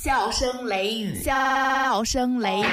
[0.00, 2.64] 笑声雷雨，笑声雷雨。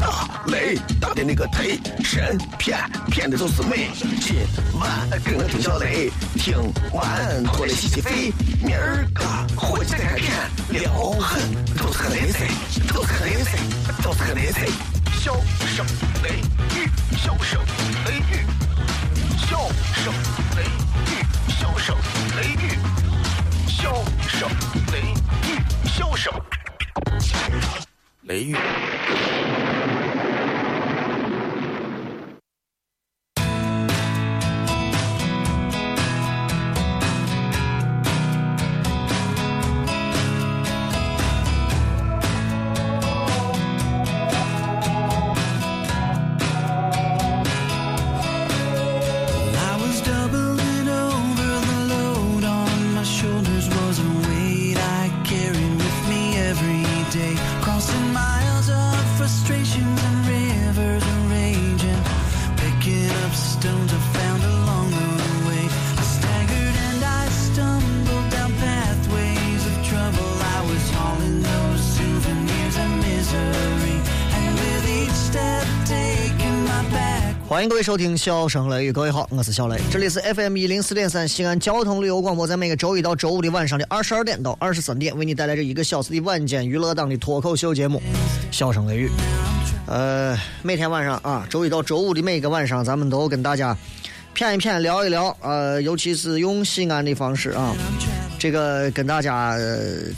[0.00, 2.76] 大雷大的那个忒神骗
[3.12, 3.88] 骗的都是美。
[4.20, 4.34] 今
[4.80, 6.56] 晚跟我听小雷，听
[6.92, 8.32] 完过来洗洗肺。
[8.60, 9.24] 明儿个
[9.56, 10.32] 火箭开片，
[10.70, 11.40] 撩狠
[11.76, 12.48] 都是个雷菜，
[12.92, 13.58] 都是个雷菜，
[14.02, 14.66] 都是个雷菜。
[15.20, 15.32] 笑
[15.68, 15.86] 声
[16.24, 16.30] 雷
[16.74, 17.60] 雨，笑声
[18.06, 18.44] 雷雨，
[19.38, 19.68] 笑
[20.02, 20.12] 声
[20.56, 21.22] 雷雨，
[21.60, 21.96] 笑声
[22.36, 22.76] 雷雨，
[23.84, 23.92] 笑
[24.26, 24.48] 声
[24.94, 25.12] 雷
[25.46, 26.32] 雨，笑声
[28.22, 28.56] 雷雨。
[77.64, 88.02] 迎各位收听笑声雷雨，各位好，我是小雷，这里是 FM 一零四点三西安交通旅游广播，在每个周一到周五的晚上的二十二点到二十三点，为你带来这一个小时的晚间娱乐档的脱口秀节目
[88.54, 89.08] 《笑声雷雨》。
[89.86, 93.74] 呃，每天晚上啊，周一到周五的每个晚上，咱们都跟大家
[94.36, 97.74] 谝一谝，聊一聊，呃，尤其是用西安的方式啊，
[98.44, 99.56] 这个跟大家、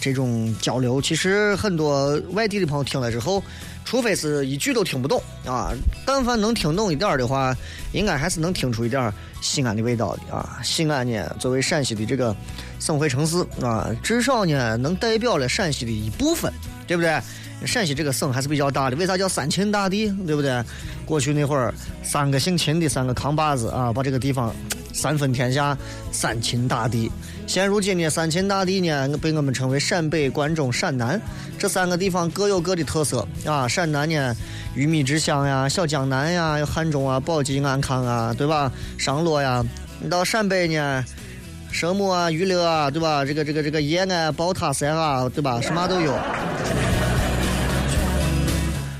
[0.01, 3.41] 这种交流，其实很多外地的朋友听了之后，
[3.85, 5.73] 除非是一句都听不懂啊，
[6.05, 7.57] 但凡能听懂一点的话，
[7.93, 10.59] 应该还是能听出一点西安的味道的啊。
[10.65, 12.35] 西安呢，作为陕西的这个
[12.81, 16.53] 省会城市啊，至少呢能代表了陕西的一部分，
[16.85, 17.21] 对不对？
[17.65, 20.09] 陕西这个省还是比较大的，为啥叫三秦大地？
[20.27, 20.61] 对不对？
[21.05, 21.73] 过去那会儿，
[22.03, 24.53] 三个姓秦的三个扛把子啊，把这个地方
[24.93, 25.79] 三分天下，
[26.11, 27.09] 三秦大地。
[27.47, 31.21] 现如今呢，三秦大地呢被我们称为陕北、关中、陕南
[31.57, 33.69] 这三个地方各有各的特色啊。
[33.69, 34.37] 陕南呢，
[34.75, 38.71] 鱼米之乡呀，小江南呀，有汉中啊、宝鸡、安康啊，对吧？
[38.99, 39.65] 商洛呀。
[40.01, 41.05] 你到陕北呢，
[41.71, 43.25] 神木啊、榆林啊，对吧？
[43.25, 45.61] 这个这个这个延安、宝塔山啊，对吧？
[45.61, 46.19] 什么都有。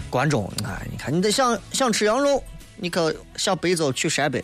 [0.09, 2.43] 关中，哎，你看，你得想想吃羊肉，
[2.77, 4.43] 你可向北走去陕北，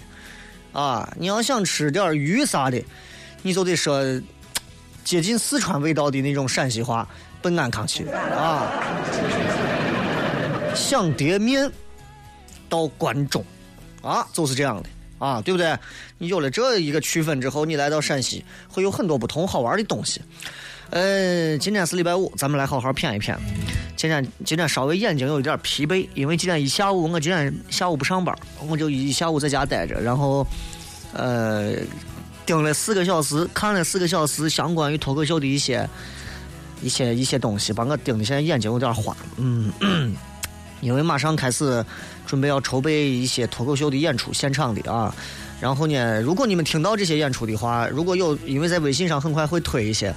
[0.72, 2.82] 啊，你要想吃点鱼啥的，
[3.42, 4.02] 你就得说
[5.04, 7.08] 接近四川味道的那种陕西话，
[7.42, 8.70] 奔安康去啊。
[10.74, 11.70] 想碟面
[12.68, 13.44] 到关中，
[14.00, 14.88] 啊，就是这样的
[15.18, 15.76] 啊，对不对？
[16.18, 20.22] 你有了这一个区分之后，你来到陕西会有很多不同好玩的东西。
[20.90, 23.36] 呃，今天是礼拜五，咱们来好好谝一谝。
[23.96, 28.36] 今天今天稍微眼睛有一点疲惫，因为今天一下午我今天下午不上班，
[28.68, 30.46] 我就一下午在家待着，然后
[31.12, 31.74] 呃
[32.52, 35.88] 盯了四个小时，看了四个小时相关于脱口秀的一些
[36.82, 39.16] 一些一些东西，把我盯的现在眼睛有点花。
[39.38, 39.72] 嗯，
[40.82, 41.82] 因为马上开始
[42.26, 45.14] 准备要筹备一些脱口秀的演出，现场的啊。
[45.62, 50.14] 然后呢，如果你们听到这些演出的话，如果有因为在微信上很快会推一些。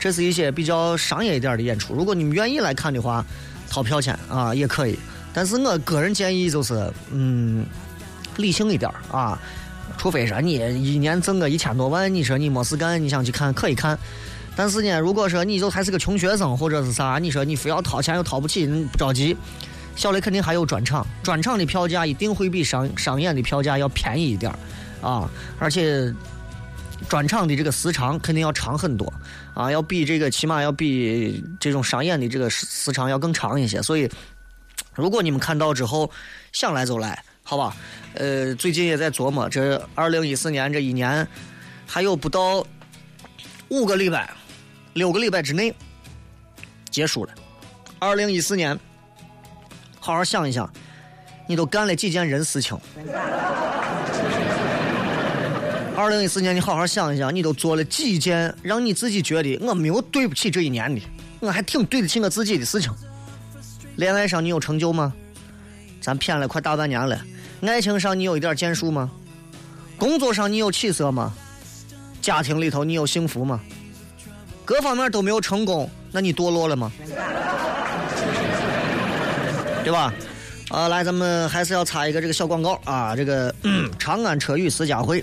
[0.00, 3.22] 这是一些比较商业一点的演出，如果你们愿意来看的话，
[3.68, 4.98] 掏票钱啊也可以。
[5.34, 7.66] 但是我个人建议就是，嗯，
[8.38, 9.38] 理性一点啊。
[9.96, 13.98] 除非说你一年挣个一千多万，你说你没事干，你想去看可以看。
[14.56, 19.36] 但是呢，如果说你就还是个穷学生或者是啥，你说你非要掏钱又掏不起，不着急。
[19.96, 24.52] 小雷肯定还有专场，专场的票价一定会比商商演的票价要便宜一点
[25.00, 26.12] 啊，而且。
[27.06, 29.12] 专场的这个时长肯定要长很多
[29.52, 33.82] 啊，要比这个起码要比这种商演的这个时时长要更长一些。
[33.82, 34.08] 所以，
[34.94, 36.10] 如果你们看到之后
[36.52, 37.76] 想来就来，好吧？
[38.14, 41.28] 呃，最近也在琢磨，这二零一四年这一年
[41.86, 42.66] 还有不到
[43.68, 44.32] 五个礼拜、
[44.94, 45.74] 六个礼拜之内
[46.90, 47.34] 结束了。
[47.98, 48.78] 二零一四年，
[50.00, 50.72] 好好想一想，
[51.46, 52.78] 你都干了几件人事情？
[55.94, 61.02] 二零一四年，你好好想一想，你都做了几件让你自己觉得我没有对不起这一年的，
[61.40, 62.90] 我还挺对得起我自己的事情。
[63.96, 65.12] 恋爱上你有成就吗？
[66.00, 67.22] 咱骗了快大半年了。
[67.68, 69.10] 爱情上你有一点建树吗？
[69.96, 71.32] 工作上你有起色吗？
[72.20, 73.60] 家庭里头你有幸福吗？
[74.64, 76.90] 各方面都没有成功，那你堕落了吗？
[79.84, 80.12] 对吧？
[80.70, 83.54] 啊，来，咱们还是要插一个这个小广告啊，这个、
[83.98, 85.22] 长安车与私家会。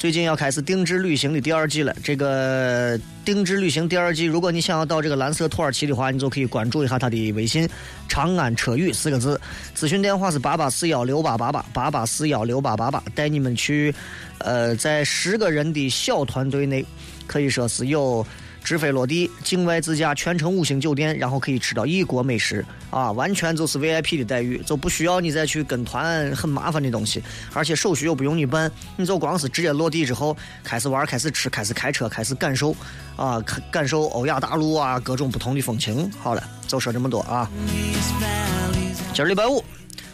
[0.00, 1.94] 最近要开始定制旅行的第二季了。
[2.02, 7.68] 这个定制旅行第二季，如果你想要到这个蓝色土耳其的话，你就可以关注一下他的微信
[8.08, 9.38] “长安车语”四个字。
[9.76, 13.94] 咨询电话是八八四幺六八八八八八四幺六八八八，带你们去，
[14.38, 16.82] 呃，在十个人的小团队内，
[17.26, 18.26] 可以说是有。
[18.62, 27.22] 直飞落地，境外自驾，全程五星酒店，然后可以吃到异国美食啊，完全就是 VIP 的待遇，就不需要你再去跟团很麻烦的东西，
[27.52, 32.74] 而且手续又不用你办，你就光是直接落地之后开始玩，开始吃，开始开车，开始感受
[33.16, 33.40] 啊，
[33.70, 36.10] 感受欧亚大陆啊各种不同的风情。
[36.20, 37.50] 好了，就说这么多啊，
[39.12, 39.64] 今儿礼拜五。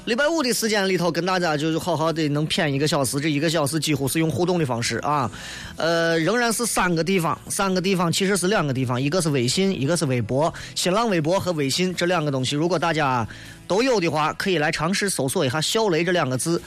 [0.07, 5.29] 礼拜五的时间里头，跟大家就是好好的能谝一个小时，这一个小时几乎是用互动的方式啊，
[5.77, 13.27] 呃，仍然是三个地方，三个地方其实是两个地方，一个是微信，一个是微博，新浪微博和微信这两个东西，如果大家
[13.67, 16.63] 都有的话，可以来尝试搜索一下“小雷”这两个字，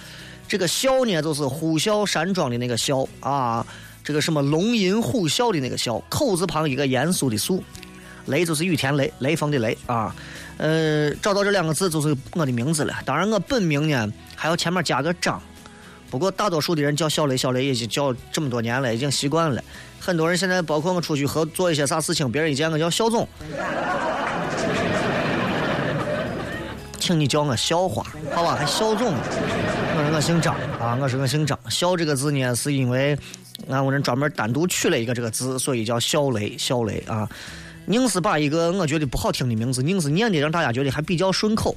[0.45, 3.65] 这个“笑”呢就是呼啸山庄的那个“啸”啊，
[4.03, 7.63] 这个什么龙吟虎啸的那个“啸”，口字旁一个严肃的“肃”，
[8.27, 10.13] 雷就是雨田雷，雷锋的雷啊。
[10.60, 12.94] 呃，找到这两个字就是我的名字了。
[13.06, 15.42] 当然，我本名呢还要前面加个张。
[16.12, 19.64] 不过，大多数的人叫小雷，小雷已经叫这么多年了，已经习惯了。
[20.00, 23.26] 很多人现在，包括我出去合做一些啥事情，别人一见我叫小总，
[27.00, 28.56] 请你叫我笑话，好吧？
[28.56, 31.58] 还小总，我说我姓张啊，我说我姓张。
[31.70, 33.18] 笑这个字呢，是因为
[33.70, 37.30] 俺我人专门单独取了一个这个字，所以叫小雷，小雷啊。
[37.89, 41.75] 硬是把一个我觉得不好听的名字，硬是念的让大家觉得还比较顺口，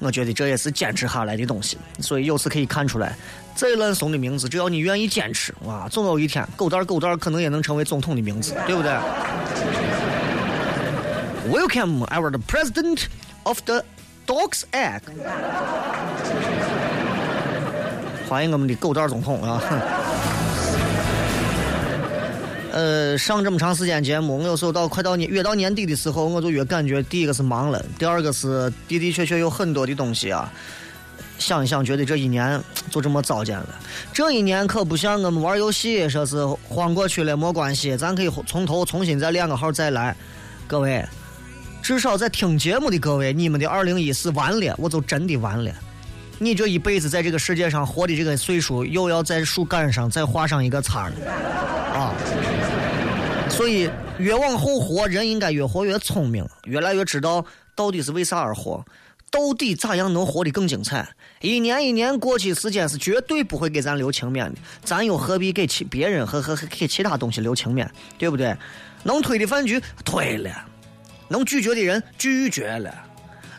[0.00, 1.78] 我觉得这也是坚持下来的东西。
[2.00, 3.16] 所以由此可以看出来，
[3.54, 8.90] 再烂怂的名字，只要你愿意坚持，哇，总有一天狗蛋狗蛋可能也能成为总统的名字，对不对
[11.48, 13.04] ？Welcome, our the president
[13.44, 13.84] of the
[14.26, 15.02] dog's egg。
[18.28, 19.62] 欢迎我们的狗蛋总统啊！
[22.72, 30.50] 呃，上这么长时间节目，我有时候到快到年越到年底的时候，我就越感觉第一个是忙了，第二个是的的确确有很多的东西啊。
[31.38, 32.58] 想一想，觉得这一年
[32.90, 33.68] 就这么糟践了。
[34.10, 40.16] 这一年可不像我们玩游戏，说是晃过去了没关系，咱可以从头重新再练个号再来。
[40.66, 41.04] 各位，
[41.82, 45.70] 至少在听节目的各位，你们的二零一四完了，我就真的完了。
[46.38, 51.32] 你这一辈子在这个世界上活的这个岁数，又要在树干上再画上一个叉了
[51.92, 52.14] 啊！
[53.52, 53.88] 所以
[54.18, 57.44] 越往后活，人应该越活越聪明，越来越知道
[57.76, 58.84] 到底是为啥而活，
[59.30, 61.06] 到底咋样能活得更精彩。
[61.40, 67.88] 一年一年过去，时间是绝对不会给咱留情面的，咱又何必给其别人和和给其他东西留情面，
[68.18, 68.56] 对不对？
[69.04, 70.50] 能推的饭局推了，
[71.28, 72.92] 能拒绝的人拒绝了，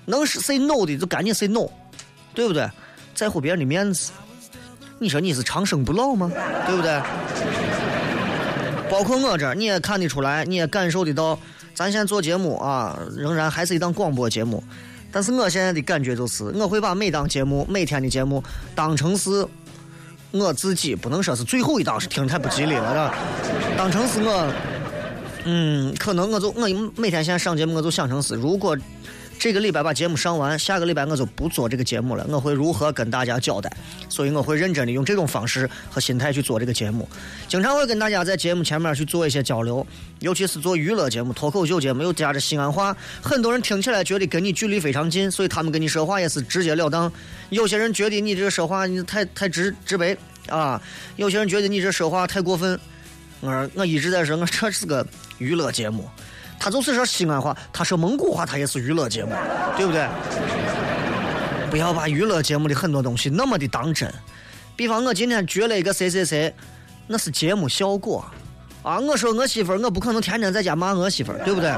[0.06, 1.70] 能 say no 的就赶紧 say no。
[2.36, 2.68] 对不对？
[3.14, 4.12] 在乎别人的面子，
[4.98, 6.32] 你说你是长生不老吗？
[6.66, 7.00] 对不对？
[8.94, 11.38] 包括我这儿，你也看得出来，你也感受得到。
[11.74, 14.64] 咱现在做节目啊，仍然还是一档广播节目，
[15.12, 18.44] 但是我现在的感觉就是，我会把每档节目、每天的节目
[18.76, 19.44] 当成是
[20.30, 23.16] 我自己，不能说是最后一档，是听着太不吉利了，是吧？
[23.76, 24.54] 当成是我，
[25.46, 28.78] 嗯，可能我就我每天现在上节目，我就想成是如果。
[29.40, 32.26] 这个礼拜把节目上完，下个礼拜我就不做这个节目了。
[32.30, 33.72] 我会如何跟大家交代？
[34.08, 37.08] 所以我会认真的用这种方式和心态去做这个节目。
[37.48, 39.86] 经常会跟大家在节目前面去做一些交流，
[40.20, 47.12] 尤其是做娱乐节目、脱口秀节目，又加着西安话，很多人听起来觉得跟你距离非常近，所以他们跟你说话也是直截了当。
[47.50, 50.16] 有些人觉得你这说话你太太直直白
[50.48, 50.82] 啊，
[51.18, 52.80] 有些人觉得你这说话太过分。
[53.42, 55.06] 我说我一直在说，我 这是个
[55.38, 56.10] 娱乐节目。
[56.64, 59.32] 他就是说西安话，他说蒙古话，他也是娱乐节目，
[59.76, 60.08] 对不对？
[61.70, 64.10] 不要把娱乐节目的很多东西那么的当真。
[64.74, 66.56] 比方我今天撅了一个谁谁谁，
[67.06, 68.24] 那是节目效果
[68.82, 68.98] 啊！
[68.98, 71.70] 我说我媳妇儿，我不可能天天在家骂我媳妇儿，对不对？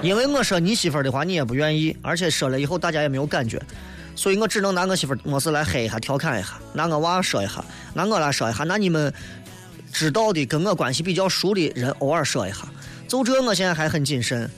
[0.00, 3.60] 因为我说你媳妇儿的话，你也不愿意，而且说了以后大家也没有感觉，
[4.14, 9.12] 所以我只能拿我媳妇儿没事来黑一下、调侃一下，拿我娃说一下，拿我来说一下，拿你们。
[9.92, 12.68] 知道的跟我关系比较熟的人偶尔说一下，
[13.08, 14.48] 就这我现在还很谨慎，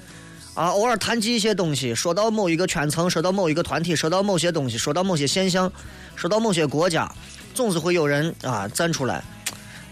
[0.55, 5.73] 啊，偶尔谈及一些东西，说到某一个圈层，说到某一个团体，说到某些东西，说到某些现象，
[6.17, 7.11] 说到某些国家，
[7.55, 9.23] 总是会有人啊站出来，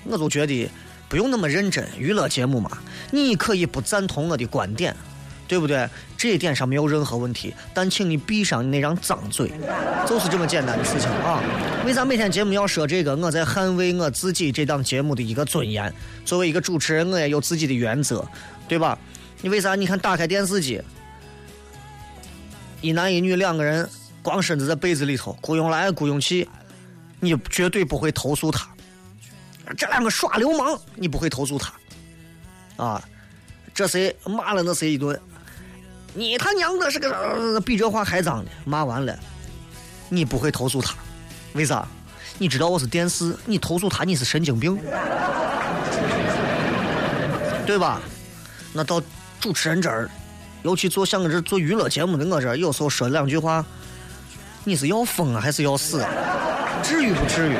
[0.04, 0.68] 我就觉得
[1.08, 2.76] 不用那么认真，娱乐节目嘛，
[3.10, 4.94] 你可以不赞同我的观点。
[5.48, 5.88] 对不对？
[6.16, 9.50] 这一点上没有任何问题，但请你闭上你那张脏嘴，
[10.06, 11.42] 就是这么简单的事情啊！
[11.86, 13.16] 为啥每天节目要说这个？
[13.16, 15.92] 我在捍卫我自己这档节目的一个尊严。
[16.24, 18.24] 作为一个主持人，我也有自己的原则，
[18.68, 18.98] 对吧？
[19.40, 19.74] 你为啥？
[19.74, 20.82] 你看，打开电视机，
[22.82, 23.88] 一男一女两个人
[24.20, 26.46] 光身子在被子里头，雇佣来雇佣去，
[27.20, 28.68] 你绝对不会投诉他，
[29.76, 31.72] 这两个耍流氓，你不会投诉他，
[32.84, 33.02] 啊，
[33.72, 35.18] 这谁骂了那谁一顿，
[36.18, 39.16] 你他娘的是个比这话还脏的，骂完了，
[40.08, 40.96] 你不会投诉他，
[41.52, 41.86] 为啥？
[42.38, 44.76] 你知道我是电视，你投诉他你是神经病，
[47.64, 48.00] 对吧？
[48.72, 49.00] 那到
[49.38, 50.10] 主持人这儿，
[50.64, 53.64] 尤其做像我这做娱乐节目的我这儿，有时候说两句话，
[54.64, 56.10] 你是要疯啊还是要死啊？
[56.82, 57.54] 至于不至于？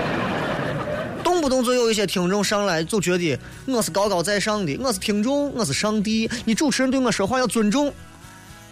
[1.23, 7.95] 动不动就有一些听众上来就觉得我是高高在上的，我是听众，我是上帝，你主持人对我说话要尊重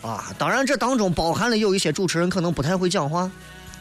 [0.07, 0.25] 啊！
[0.39, 3.29] 当然，这当中包含了有一些主持人可能不太会讲话，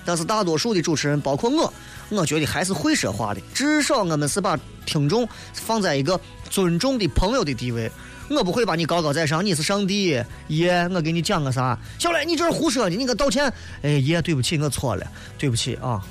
[0.03, 1.71] 但是大多数的主持人，包括我，
[2.09, 3.41] 我觉得还是会说话的。
[3.53, 7.91] 至少我们是把听众放在一个尊重的朋友的地位。
[8.27, 11.77] 我不会把你高高在上，你是上帝爷，我给你讲个啥？
[11.99, 13.53] 小雷，你这是胡说的，你给道歉。
[13.83, 15.05] 哎，爷，对不起，我错了，
[15.37, 16.01] 对不起啊！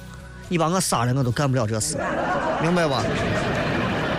[0.49, 1.97] 你把我杀了，我都干不了这事，
[2.62, 3.02] 明白吧？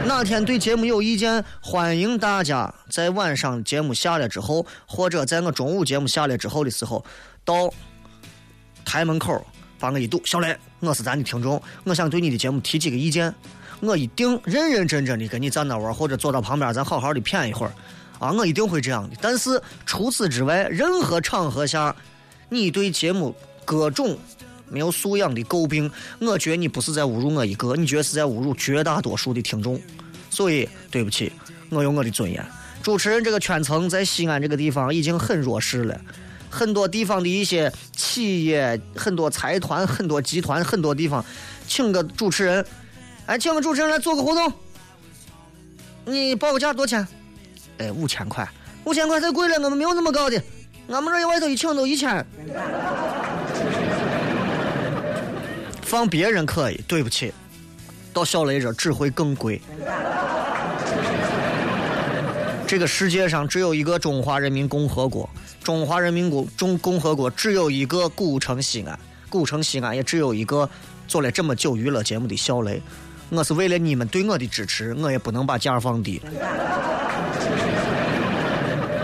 [0.06, 7.04] 哪天对节目有意见，欢迎大家在晚上节目下来之后，或者在我中午节目下来之后的时候，
[7.44, 7.74] 到
[8.86, 9.44] 台门口
[9.80, 10.22] 把我一堵。
[10.24, 13.34] 小雷，我是咱的听众，我想对你的节目提几个意见。
[13.80, 17.74] 我一定认认真真的跟你站那玩，或者坐到旁边，咱好好的谝一会儿，
[18.20, 19.16] 啊，我一定会这样的。
[19.20, 21.94] 但是除此之外，任何场合下，
[22.48, 23.36] 你对节目
[23.66, 24.16] 各种
[24.70, 29.80] 没有素养的诟病，我觉得你不是在侮辱我一个，你觉得是在侮辱绝大多数的听众。
[30.30, 31.32] 所以对不起，
[31.70, 32.46] 我有我的尊严。
[32.84, 36.00] 主持人这个圈层在西安这个地方已经很弱势了，
[36.50, 41.24] 很多地方的一些企业、很多财团、很多集团、很多地方，
[41.68, 42.66] 请个主持人。
[43.26, 44.54] 哎，请个主持人来做个活动，
[46.06, 47.08] 你报个价多钱？
[47.80, 48.48] 哎，五千块，
[48.84, 50.40] 五千块太贵了，我们没有那么高的，
[50.90, 52.24] 俺们这外头一请都一千。
[55.86, 57.32] 放别人可以，对不起，
[58.12, 59.62] 到小雷这只会更贵。
[62.68, 65.30] 这个世界上只有一个中华人民共和国，
[65.64, 69.00] 中华人民共中共和国只有一个古城西安，
[69.30, 70.68] 古城西安也只有一个
[71.08, 72.82] 做了这么久娱乐节目的小雷。
[73.30, 76.20] 我是为了你们对我的支持，我也不能把价放低。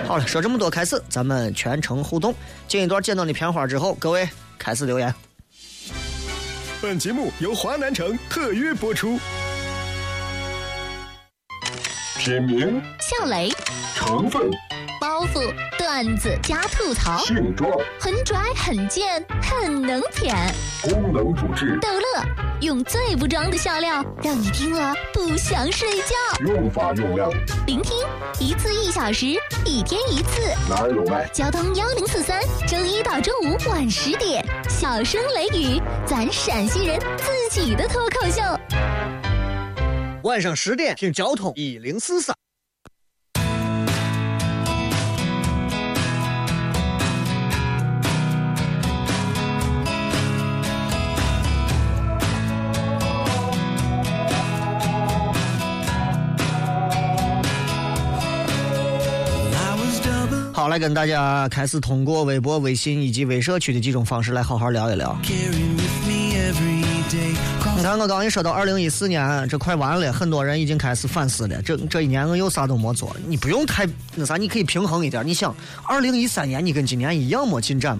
[0.07, 2.33] 好了，说这么多，开始咱们全程互动。
[2.67, 5.13] 进一段简短的片花之后，各位开始留言。
[6.81, 9.19] 本节目由华南城特约播出。
[12.17, 13.51] 品名、笑雷、
[14.03, 14.49] 成分、
[14.99, 20.35] 包袱、段子加吐槽，性状、很拽很贱很能舔，
[20.81, 22.25] 功能主治、逗乐，
[22.61, 26.15] 用最不装的笑料，让你听了不想睡觉。
[26.47, 27.31] 用法用量，
[27.67, 27.95] 聆听
[28.39, 29.27] 一次一小时，
[29.65, 30.41] 一天一次。
[30.67, 31.27] 哪儿有卖？
[31.27, 38.41] 交通幺零四三，周一到周五晚十点，小声雷雨，咱陕西人自己的脱口秀。
[40.23, 42.35] 晚上十点听交通一零四三。
[60.61, 65.17] 好，来跟大家开始通过微博、微信以及微社区的几种方式来好好聊一聊。
[65.25, 65.31] 你
[67.81, 71.59] 看，我刚一说到二零一四年，这快完了，很多人已经开始反思了。
[71.63, 75.25] 这这一年我又啥都没做，你不用太那啥，你可以平衡一点。
[75.25, 75.51] 你想，
[75.87, 77.97] 二零一三年你跟今年一样没进展？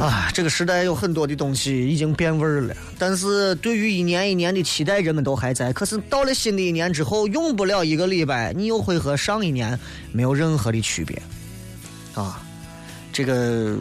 [0.00, 5.74] 啊，这个时代有很多的东西已经变味儿了，但是对于一年一年的期待，人们都还在。
[5.74, 9.78] 可是到了新的一年之后，用不了一个礼拜，你又会和上一年
[10.10, 11.20] 没有任何的区别。
[12.14, 12.40] 啊，
[13.12, 13.76] 这个，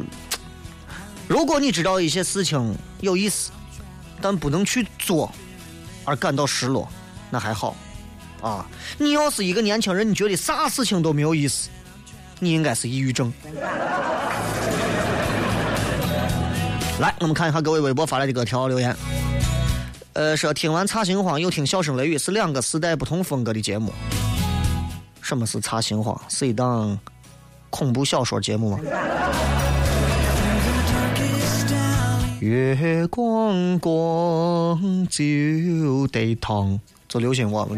[1.25, 3.51] 如果你知道一些事情有意思，
[4.19, 5.33] 但不能去做，
[6.03, 6.85] 而感到失落，
[7.31, 7.77] 那还好。
[8.41, 11.69] 啊，你要是一个年轻人，你觉得啥事情都没有意思，
[12.39, 13.31] 你应该是抑郁症。
[16.99, 18.93] 来，我们看一下各位微博发来的各条留言。
[20.13, 23.93] 呃，说听完《茶心慌》又听《笑声雷雨》，是两个时代不同风格的节目。
[25.21, 26.13] 什么是《茶心慌》？
[26.27, 26.99] 是一档
[27.69, 28.79] 恐怖小说节目吗？
[32.41, 36.77] 月光光就得烫，
[37.07, 37.77] 就流行我们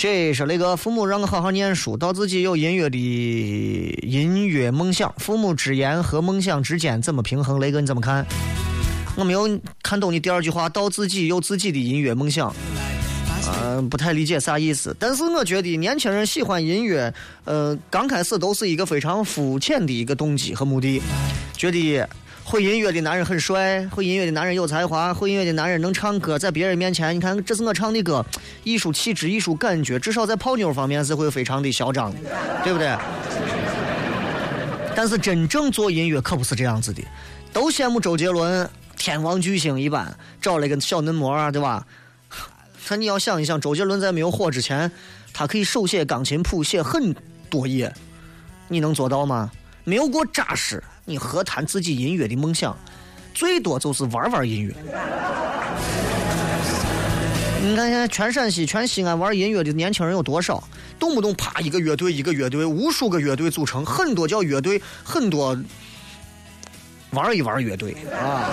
[0.00, 0.32] 这。
[0.32, 7.60] 是那个父母让我好好念书，到自己有音乐的音乐梦想，父母之言和梦想之间怎么平衡？
[7.60, 8.24] 雷哥你怎么看？
[9.14, 12.54] 我没有看懂你第二句话，到自己有自己的音乐梦想，
[13.62, 14.96] 嗯、不太理解啥意思。
[14.98, 17.12] 但是我觉得年轻人喜欢音乐，
[17.44, 21.02] 呃，刚开始都是一个非常肤浅的一个动机和目的，
[21.58, 22.08] 觉得
[22.50, 28.26] 会音乐的男人很帅，会音乐的男人有才华，会音乐的男人能唱歌，在别人面前，你看这是我唱的歌，
[28.64, 32.18] 艺术气质、艺术感觉，至少在泡妞方面是会非常的嚣张的，
[32.64, 32.92] 对不对？
[34.96, 37.00] 但是真正做音乐可不是这样子的，
[37.52, 41.86] 都羡慕周杰伦，天王巨星一般，找了一个小嫩模啊，对吧？
[42.88, 44.90] 那你要想一想，周杰伦在没有火之前，
[45.32, 47.14] 他可以手写钢琴谱写很
[47.48, 47.94] 多页，
[48.66, 49.52] 你能做到吗？
[49.84, 52.76] 没有过扎实，你何谈自己音乐的梦想？
[53.34, 54.72] 最多就是玩玩音乐。
[57.60, 60.62] 你看现在全陕西、全西安玩音乐的年轻人有多少？
[61.00, 65.58] 动不动啪一个乐队一个乐队，无数个乐队组成，很多叫乐队，很多
[67.10, 68.50] 玩一玩乐队啊。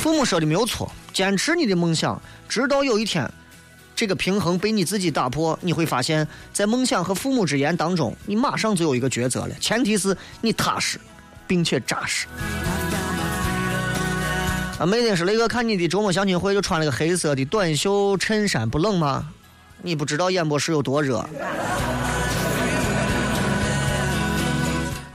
[0.00, 3.30] 父母说的没有错，坚持你的梦想，直到有一天。
[3.96, 9.54] 这个平衡被你自己打破，你会发现在梦想和父母之言当中，你马上就有一个抉择了。
[9.60, 10.98] 前提是你踏实，
[11.46, 12.26] 并且扎实。
[14.78, 19.28] 啊，每天是那个看你的周末相亲会就穿了个黑色的短袖衬衫，不冷吗？
[19.82, 21.24] 你不知道演播室有多热。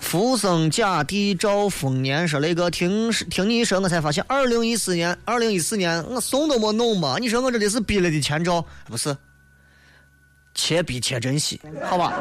[0.10, 7.18] 福生甲地兆丰年说那个听听你一说，我才发现，二零一四年，二零一四年我送都没弄嘛。
[7.20, 9.16] 你说我这里是逼了的前兆，不是？
[10.56, 12.12] 且逼且珍惜，好吧？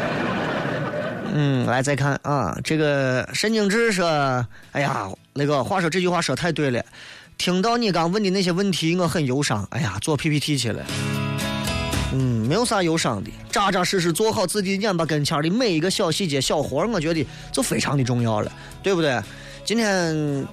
[1.34, 4.08] 嗯，来再看啊，这个神经质说，
[4.70, 6.82] 哎呀，那个话说这句话说太对了。
[7.36, 9.68] 听到你刚问的那些问题，我很忧伤。
[9.72, 10.82] 哎呀，做 PPT 去了。
[12.42, 19.20] 没有啥忧伤的，扎扎实实做好自己眼巴跟前的每一个小细节、小活我觉得就非常的重要了，对不对？
[19.64, 20.46] 今天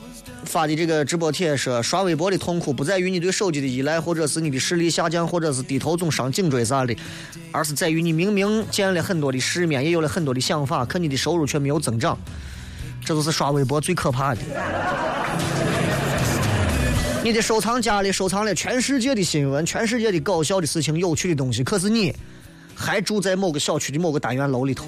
[0.46, 6.96] 发的这个直播帖说，刷微博的痛苦不在于你对手机的依赖，或者是你的视力下降，或者是低头总伤颈椎啥的，
[7.52, 12.18] 而是在于你明明见了很多的世面，也有了很多的想法，可你的收入却没有增长，
[13.04, 14.42] 这就是刷微博最可怕的。
[17.22, 22.16] 你的收藏夹里收藏了全世界的新闻，全世界的搞笑的事情、有趣的东西，可是你
[22.74, 24.88] 还住在某个小区的某个单元楼里头。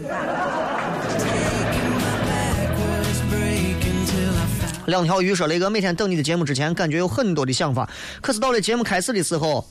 [4.86, 7.90] 两条鱼说：“雷哥，每天等你的节目之前，感觉有很多的想法，
[8.22, 9.66] 可是到了节目开始的时候，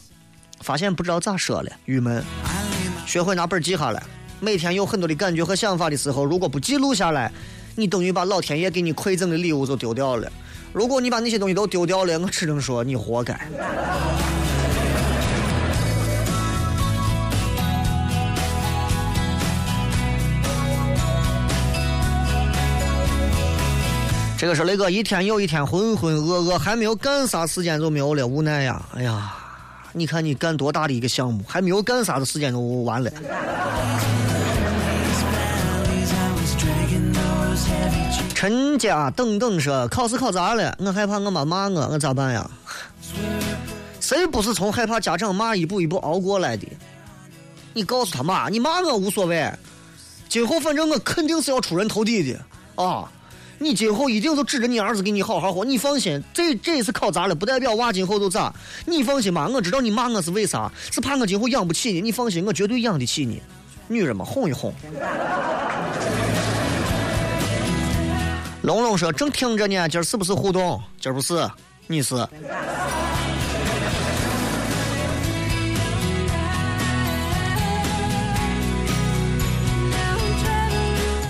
[0.60, 2.22] 发现不知道咋说了，郁闷。
[3.06, 4.02] 学会拿本记下来，
[4.38, 7.32] 每天有很多的感觉和想法的时候，如果不记录下来，
[7.74, 10.30] 你等于把老天爷给你馈赠的礼物就丢掉了。”
[10.72, 13.38] 如果你把那些东西都丢掉了，我只能说你活该。
[24.38, 28.80] 这个是雷哥一天又一天浑浑噩噩，还没有干啥时间就没有了，无奈呀！
[28.94, 29.34] 哎呀，
[29.92, 33.10] 你看你干多大的一个项目，还没有干啥的时间就完了。
[38.40, 42.50] 陈家等等说考试考砸了，我害怕我妈骂我，我咋办呀？
[44.00, 46.66] 谁不是从害怕家长骂一步一步熬过来的？
[47.74, 49.52] 你告诉他妈，你骂我无所谓，
[50.26, 53.12] 今后反正我肯定是要出人头地的啊！
[53.58, 58.50] 你今后一定都指着你儿子给你好好活，你放心，这这一次考砸了，不代表娃今后就咋。
[58.86, 62.00] 你放心吧，我知道你骂我是为啥，是怕我今后养不起你。
[62.00, 63.42] 你放心，我绝对养得起你。
[63.86, 64.72] 女人嘛，哄一哄。
[68.62, 70.78] 龙龙说：“正听着呢，今儿是不是互动？
[71.00, 71.48] 今儿不是，
[71.86, 72.14] 你是。”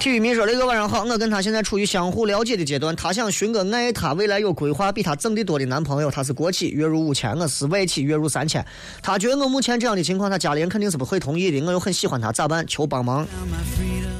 [0.00, 6.10] 体育迷说：“雷哥晚上好，我跟他现在处于相互了解的阶段，他想寻个爱他、未来有规划、比他挣得多的男朋友。
[6.10, 8.64] 他是国企，月入五千，我是外企，月入三千。
[9.00, 11.64] 他觉得我目前这样的情况，他家里人肯定是不会同意的。
[11.64, 12.66] 我又很喜欢他，咋办？
[12.66, 13.24] 求帮忙！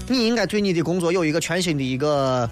[0.06, 2.48] 你应该对你的工作有一个全新的一个。”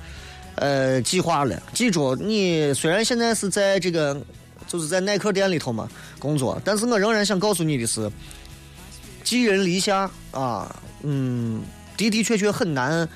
[0.61, 1.63] 呃，计划了。
[1.73, 4.21] 记住，你虽然现在是在这个，
[4.67, 8.11] 就是在耐克店里头嘛工作，但是我仍然想告诉你的是，
[9.25, 11.63] 寄人篱下啊，嗯，
[11.97, 13.09] 的的确确很难。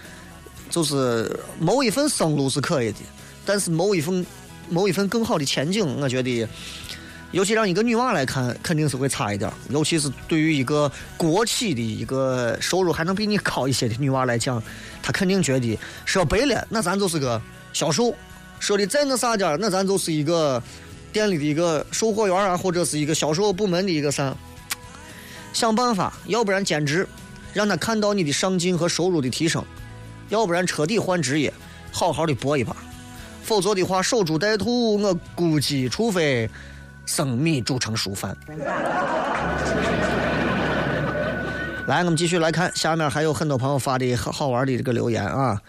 [0.70, 2.98] 就是谋一份生路是可以的，
[3.44, 4.24] 但是谋一份
[4.70, 6.48] 谋一份更好的前景，我觉得。
[7.32, 14.62] 尤其让一个女娃来看，肯定是会差一点尤其是对于一个国企的一个收入还能比你高一些的女娃来讲，
[15.02, 17.40] 她肯定觉得说白了，那咱就是个
[17.72, 18.12] 销售；
[18.60, 20.62] 说的再那啥点那咱就是一个
[21.10, 24.36] 店里的一个售货员啊，或者是一个销售部门的一个啥。
[25.54, 27.08] 想办法，要不然兼职，
[27.54, 29.62] 让她看到你的上进和收入的提升；
[30.28, 31.50] 要不然彻底换职业，
[31.90, 32.76] 好好的搏一把。
[33.42, 36.50] 否则的话，守株待兔，我估计，除非。
[37.06, 38.36] 生米煮成熟饭。
[41.86, 45.60] 来，我们继续来看，下面还有很多朋友发的好好玩的这个留言啊。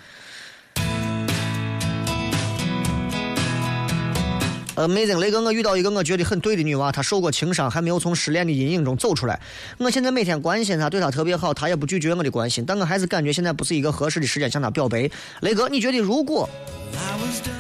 [4.76, 9.40] ，Amazing 雷哥，我遇到一个我觉得很对的女娃，她受过轻伤，还没有从失恋的阴影中走出来。
[9.78, 15.10] 我现在每天关心她，对她特别好，她也不拒绝我的关心，但我还是感觉现在不是一个合适的时间向她表白。
[15.42, 16.50] 雷哥，你觉得如果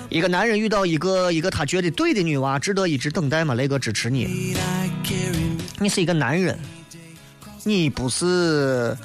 [0.09, 3.55] 一个男人遇到一个一个他觉得对的女娃，值得一直等待吗？
[3.55, 4.55] 雷哥支持你。
[5.79, 6.57] 你是一个男人，
[7.63, 8.95] 你不是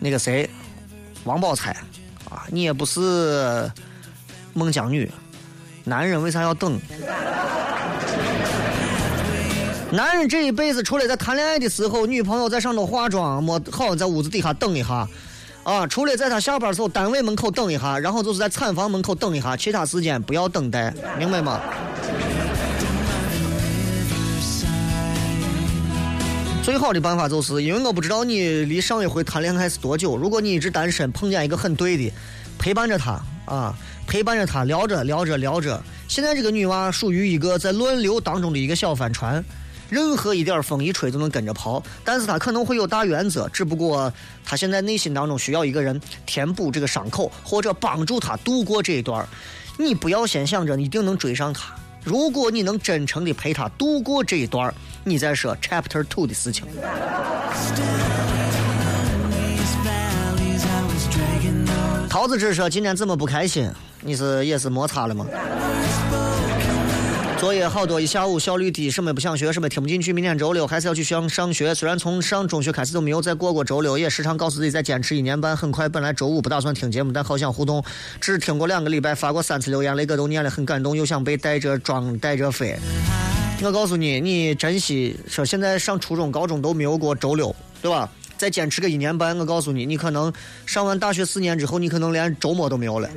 [0.00, 0.48] 那个谁
[1.24, 1.76] 王宝钗
[2.30, 3.70] 啊，你也不是
[4.54, 5.10] 孟姜女，
[5.88, 6.78] 男人为啥要等？
[9.90, 15.08] 男人这一辈子，除了在谈恋爱的时候，女朋友在上头化妆，没好在屋子底下等一下，
[15.64, 21.58] 啊，除了在他下班时候，单位门口等一下，然后就是在产房门口等一下，其他时间不要等待，明白吗？
[26.62, 30.18] 最好的办法就是，因为我不知道你离上一回谈恋爱是多久。
[30.18, 32.12] 如果你一直单身，碰见一个很对的，
[32.58, 33.74] 陪伴着他啊，
[34.08, 35.80] 陪伴着他，聊着聊着聊着。
[36.08, 39.44] 现在这个女娃属于一个在乱流当中的一个小帆船，
[39.90, 44.10] 任何一点风一吹都能跟着跑，但是她可能会有大原则，只不过
[44.46, 49.28] 她现在内心当中需要一个人填补这个伤口，或者帮助她度过这一段。
[49.76, 56.64] 你不要先想着你一定能追上她，如果你能真诚的陪她度过这一段，你再说 Chapter Two 的事情。
[62.08, 63.70] 桃子只说今天怎么不开心？
[64.02, 65.26] 你是也是摩擦了吗？
[67.38, 70.12] 作业好多，一下午效率低，什么也不想学，什么听不进去。
[70.12, 75.56] 明天周六还是要去上上学，虽然从上中学开始都没有再过过周六，也时常告诉自己再坚持一年半。
[75.56, 77.82] 很快，本来周五不打算听节目，但好想互动，
[78.20, 82.76] 只听过两个礼拜，发过三次留言，雷哥都念了，很感动，又想被带着装带着飞。
[83.62, 88.10] 我告诉你，你珍惜，说现在上初中、高中都没有过周六，对吧？
[88.38, 90.32] 再坚持个一年半，我告诉你，你可能
[90.64, 93.10] 上完大学四年之后，你可能连周末都没有了。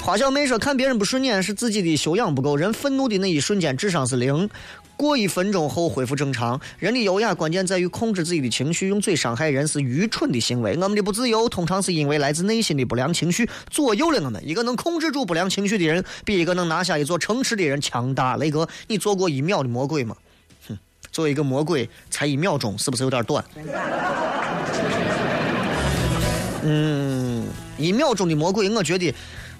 [0.00, 4.48] 花小妹说：“看别人不顺眼是自己的修养不够，人愤怒的那一瞬间智商是零，
[4.96, 6.60] 过一分钟后恢复正常。
[6.78, 10.74] 人的优雅关键在于控制自己的情绪，用嘴伤害人是愚蠢的行为。
[10.74, 14.40] 我们的不自由通常是因为来自内心的不良情绪左右了我们。
[14.46, 18.36] 一个能控制住不良情绪的人，比一个能拿下一座城池的人强大。
[18.36, 20.14] 雷哥，你做过一秒的魔鬼吗？
[21.16, 23.42] 哼，作为一个魔鬼，才一秒钟，是不是有点短？
[26.62, 27.46] 嗯，
[27.78, 29.14] 一秒钟的魔鬼，我觉得。”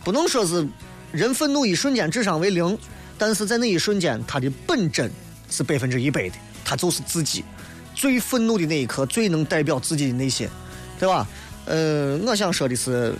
[0.04, 0.64] 不能说是
[1.10, 2.78] 人愤怒一瞬间智商为零，
[3.18, 5.10] 但是在那一瞬间，他的本真
[5.50, 7.44] 是百分之一百的，他就是自己
[7.92, 10.48] 最愤怒的那一刻，最能代表自己的内心，
[10.96, 11.26] 对吧？
[11.64, 13.12] 呃，我想说的是，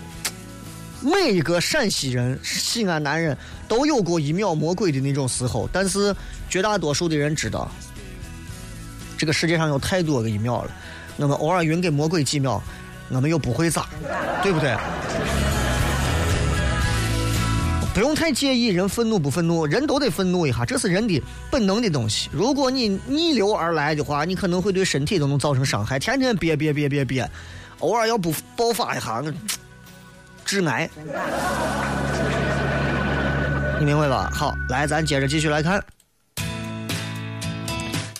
[1.01, 6.15] 每一个陕西人、西安男人都有过一秒魔鬼的那种时候，但是
[6.49, 7.69] 绝大多数的人知道，
[9.17, 10.71] 这个世界上有太多个一秒了，
[11.15, 12.61] 那么偶尔匀给魔鬼几秒，
[13.09, 13.87] 我们又不会咋，
[14.43, 14.77] 对不对？
[17.93, 22.29] 不用太介意人愤怒不愤怒，人都得愤怒一下，这是人的本能的东西。
[22.31, 25.97] 如果你逆流而来的话，你可能会对身体都能造成伤害。
[25.97, 27.27] 天天憋憋憋憋憋，
[27.79, 29.33] 偶尔要不爆发一下，那
[30.45, 30.87] 致癌。
[33.79, 34.29] 你明白吧？
[34.31, 35.83] 好，来，咱接着继续来看。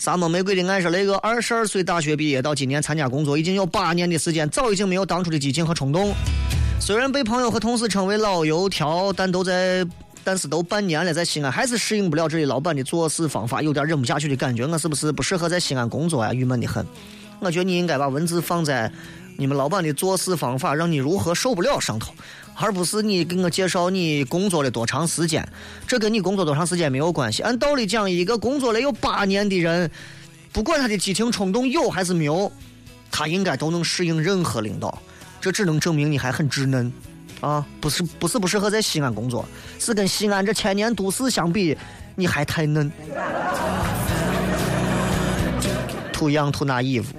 [0.07, 6.13] 沙漠玫瑰的爱说：“雷哥，二十二岁大学毕业到今年参加工作，已经有八年的时间，早已经没有当初的激情和冲动。
[6.79, 9.85] 虽然被朋友和同事称为老油条，但都在，
[10.23, 14.65] 但是都半年了，在西安还是适应不了这里老板的做事方法，有点忍不下去的感觉。
[14.65, 16.33] 我是不是不适合在西安工作呀？
[16.33, 16.87] 郁闷的很。
[17.41, 18.89] 我觉得你应该把文字放在
[19.37, 22.13] 你们老板的做事方法，让你如何受不了上头，
[22.59, 25.47] 而不是你给我介绍你工作了多长时间。
[25.87, 27.43] 这跟你工作多长时间没有关系。
[27.43, 29.89] 按道理讲，一个工作了有八年的人，
[30.51, 32.51] 不管他的激情冲动有还是没有，
[33.11, 34.97] 他应该都能适应任何领导。
[35.39, 36.91] 这只能证明你还很稚嫩，
[37.41, 39.45] 啊，不是不是不适合在西安工作，
[39.79, 41.77] 是跟西安这千年都市相比，
[42.15, 42.91] 你还太嫩。
[46.11, 47.13] 图样图那衣服。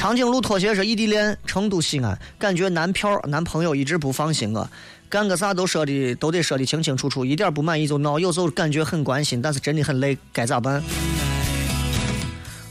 [0.00, 4.66] 长颈鹿拖鞋是异地恋，成都西安，感觉男票男朋友一直不放心我，
[5.10, 10.82] 干个啥都说的都得说的清清楚楚，一点不满意就闹，有时候感觉很关心，但是真的很累，该咋办？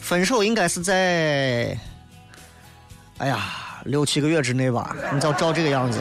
[0.01, 1.77] 分手应该是在，
[3.19, 4.95] 哎呀，六七个月之内吧。
[5.13, 5.99] 你照照这个样子，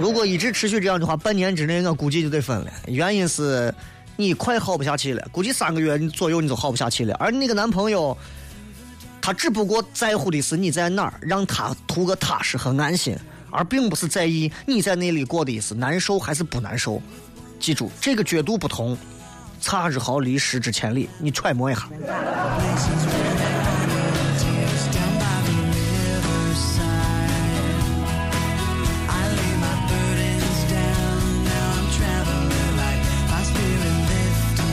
[0.00, 2.66] 如果一直持续这样的话，半年之内我估计就得分了。
[2.88, 3.72] 原因是
[4.16, 7.14] 你快耗不下去了，估计三个月左右你就耗不下去了。
[7.20, 8.18] 而你那个男朋友，
[9.26, 13.18] 他只不过在乎的是你在哪儿，让他图个踏实和安心，
[13.50, 17.02] 而并不是在意你在那里过的是难受还是不难受。
[17.58, 18.96] 记住，这个角度不同。
[19.60, 21.88] 差之毫厘，失之千里，你揣摩一下。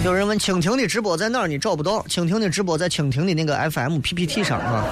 [0.03, 1.47] 有人问蜻蜓的直播在哪儿？
[1.47, 2.03] 你找不到。
[2.09, 4.83] 蜻蜓的直播在蜻蜓的那个 FM PPT 上啊。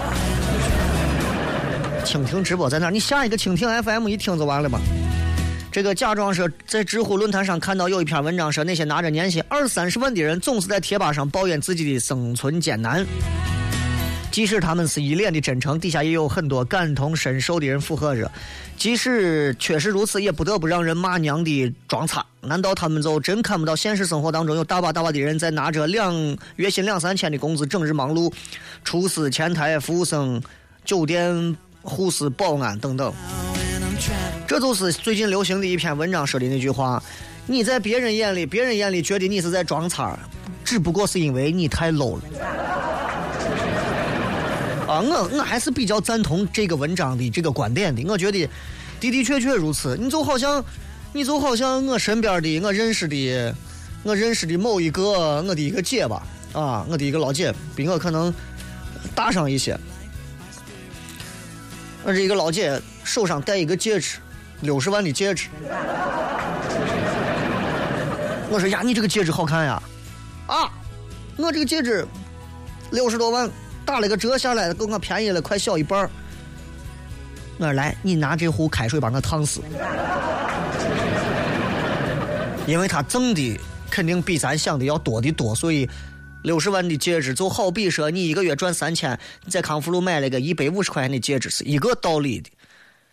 [2.05, 2.91] 蜻蜓直播在哪儿？
[2.91, 4.79] 你下一个蜻蜓 FM 一听就完了吧。
[5.69, 13.05] 这个假装说在知乎论坛上看到有一篇文章说，那些拿着年薪二三十万的人总是在贴吧上抱怨自己的生存艰难。
[14.31, 18.31] 即使他们是一脸的真诚，底下也有很多感同身受的人附和着。
[18.77, 22.25] 即使确实如此，也不得不让人骂娘的装叉。
[22.39, 26.15] 难道他们就真看不到现实生活当中有大把大把的人在拿着两
[26.55, 28.31] 月薪两三千的工资整日忙碌，
[28.83, 30.41] 厨师、前台、服务生、
[30.85, 33.13] 酒店护士、保安等等？
[34.47, 37.03] 这就是最近流行的一篇文章说的那句话：
[37.45, 40.17] 你在别人眼里，别人眼里觉得你是在装叉，
[40.63, 42.23] 只不过是因为你太 low 了。
[44.91, 48.03] 啊，我我还是比较赞同这个文章的这个观点的。
[48.09, 48.45] 我觉得
[48.99, 49.95] 的的确确如此。
[49.95, 50.61] 你就好像，
[51.13, 53.55] 你就好像我身边的我认识的，
[54.03, 58.33] 我认识的某一个我的一个姐吧，啊，我的一个老姐，比我可能
[59.15, 59.79] 大上一些。
[62.03, 64.17] 我这一个老姐手上戴一个戒指，
[64.59, 65.47] 六十万的戒指。
[68.49, 69.81] 我说呀，你这个戒指好看呀，
[70.47, 70.69] 啊，
[71.37, 72.05] 我这个戒指
[72.91, 73.49] 六十多万。
[73.91, 76.09] 打了个折下来，给我便宜了快小一半儿
[77.57, 79.59] 我说来，你拿这壶开水把我烫死，
[82.65, 85.89] 因为他挣的肯定比咱想的要多的多，所以
[86.43, 92.49] 六十万的戒指就好比说你一个月赚三千，在康福路买了个一百五十块钱的戒指是一个道理的。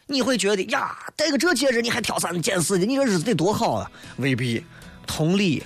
[0.07, 3.91] 你会觉得呀，戴个这戒指你还挑三拣四的，你这日子得多好啊？
[4.19, 4.65] 未必，
[5.09, 5.61] 同理，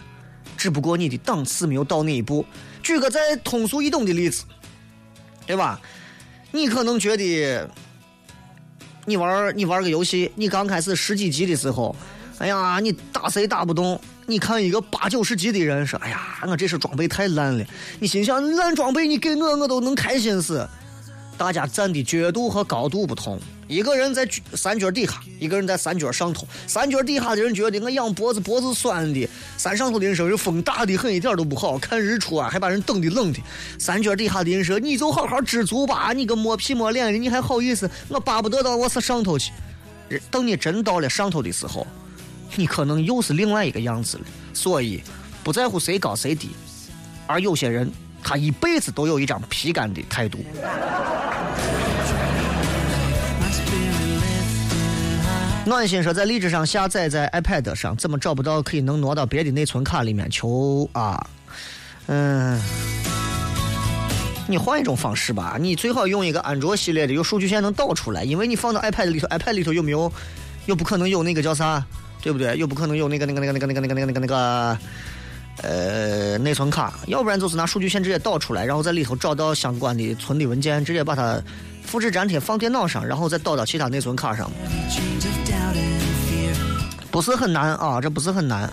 [0.56, 2.46] 只不过你的档次没有到那一步。
[2.82, 4.42] 举个再通俗易懂的例子。
[5.46, 5.80] 对吧？
[6.50, 7.68] 你可能觉得，
[9.06, 11.94] 你玩你玩个游戏，你刚开始十几级的时候，
[12.38, 14.00] 哎呀，你打谁打不动？
[14.26, 17.64] 你看一个八九十级的人说：“哎呀，我这身装备太烂了。”
[17.98, 20.66] 你心想：烂装备你给我，我都能开心死。
[21.36, 23.40] 大家站的角度和高度不同。
[23.68, 26.46] 一个人在山脚底下，一个人在山脚上头。
[26.66, 33.40] 山脚底下的人觉得我仰脖子脖子酸的，山上头的人说风大的很，一点都不好看日出啊，还把人冻的冷的。
[33.78, 37.90] 山脚底下的人说你就好好知足吧，你个摸皮摸脸的，你还好意思？
[38.08, 39.52] 我巴不得到我是上头去。
[40.30, 41.86] 等你真到了上头的时候，
[42.56, 44.24] 你可能又是另外一个样子了。
[44.52, 45.02] 所以
[45.42, 46.50] 不在乎谁高谁低，
[47.26, 47.90] 而有些人
[48.22, 50.44] 他一辈子都有一张皮干的态度。
[55.64, 60.28] 暖心说，在荔枝上下载，在 iPad 上怎么找不到可以能挪到别的内存卡里面？
[60.28, 61.24] 求啊，
[62.06, 62.60] 嗯，
[64.48, 70.12] 你换一种方式吧，你最好用一个安卓系列的，有数据线能导出来，因为你放到 iPad 里头，iPad 里头又没有，
[70.66, 71.84] 又不可能有那个叫啥，
[72.20, 72.56] 对不对？
[72.56, 74.78] 又不可能有那个那个那个那个那个那个那个那个
[75.62, 81.40] 呃内存卡，要不然就是拿数据线直接导出来，然后在里头找到相关的存的文件，直接把它
[81.84, 84.50] 复制粘贴放电脑上，然后再导到其他内存卡上。
[87.12, 88.72] 不是很难啊，这不是很难。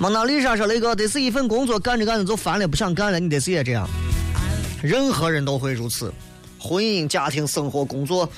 [0.00, 3.20] 蒙娜丽莎说：“雷哥，得是一份工作干着干着就烦了，不想干了。
[3.20, 3.88] 你得是也这样，
[4.82, 6.12] 任何人都会如此。
[6.58, 8.28] 婚姻、家庭、生活、工作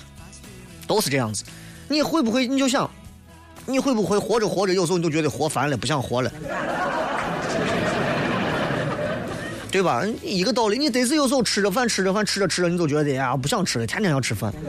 [0.87, 1.43] 都是这样子。
[1.89, 2.47] 你会不会？
[2.47, 2.89] 你就想，
[3.65, 6.31] 你会不会活着活着，有时候你就觉得活烦了，不想活了。”
[9.71, 10.05] 对吧？
[10.23, 14.53] 一个道理，你得是有时候吃着饭，吃着饭，吃着吃着，你就觉得呀，不想吃了，天天要吃饭。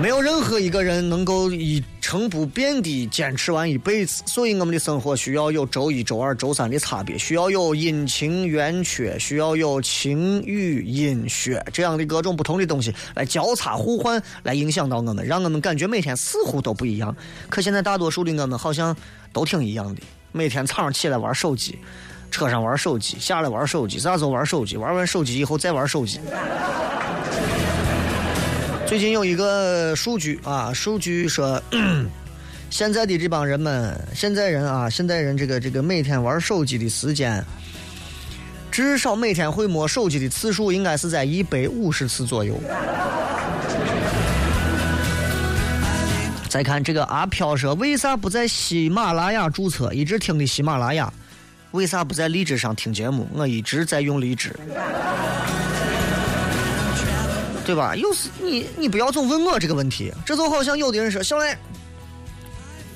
[0.00, 17.16] 没有任何一个人能够一成不变的坚持完一辈子，所以我们的生活需要有周一、周二、周三的差别，需要有阴晴圆缺，需要有晴雨阴雪这样的各种不同的东西来交叉互换，来影响到我们，让我们感觉每天似乎都不一样。
[17.48, 18.94] 可现在大多数的我们好像
[19.32, 21.78] 都挺一样的，每天早上起来玩手机。
[22.30, 24.76] 车上玩手机，下来玩手机，啥时候玩手机？
[24.76, 26.20] 玩完手机以后再玩手机。
[28.86, 31.60] 最近有一个数据啊，数据说，
[32.70, 37.44] 现在的这帮人们，现在人啊，现在人这个这个每天玩手机的时间，
[38.70, 42.60] 至少每天会摸手机的次数应该是在一百五十次左右。
[46.48, 49.92] 再看这个阿飘说，为啥不在喜马拉雅注册？
[49.92, 51.12] 一直听的喜马拉雅。
[51.76, 53.28] 为啥不在荔枝上听节目？
[53.34, 54.50] 我一直在用荔枝，
[57.66, 57.94] 对吧？
[57.94, 60.10] 又是你，你不要总问我这个问题。
[60.24, 61.54] 这就好像有的人说：“小雷，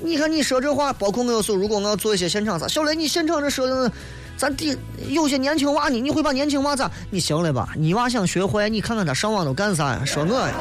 [0.01, 3.93] 你看你说这话，包括我有时候如果我要做一些现场啥，小雷你现场这说的，
[4.37, 4.75] 咱底
[5.09, 6.90] 有些年轻娃呢，你会把年轻娃咋？
[7.11, 7.75] 你行了吧？
[7.77, 10.03] 你娃想学坏，你看看他上网都干啥呀？
[10.07, 10.55] 说我呀，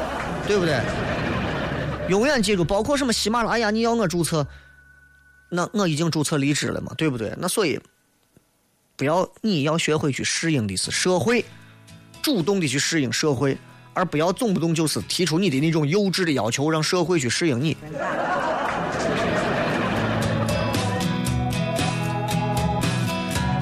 [0.46, 0.78] 对不对？
[2.08, 4.46] 永远记住，包括什么喜马拉雅，你要我注册，
[5.48, 7.32] 那我已经注册离职了嘛，对不对？
[7.38, 7.80] 那所以，
[9.00, 11.42] 不要你要学会去适应的是社会，
[12.20, 13.56] 主动的去适应社会，
[13.94, 17.74] 而不要动不动就是提出你的那种幼稚的要求，让社会去适应你。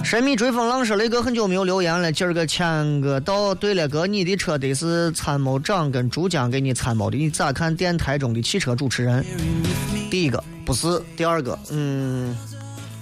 [0.03, 3.55] 神秘追风浪说：“雷哥很久没有留言了，今儿个签个到。
[3.55, 9.25] 对了，哥，你的车得是参谋长跟珠江给你参谋的，你咋看电台中的汽车主持人？
[10.11, 12.37] 第一个不是，第二个，嗯，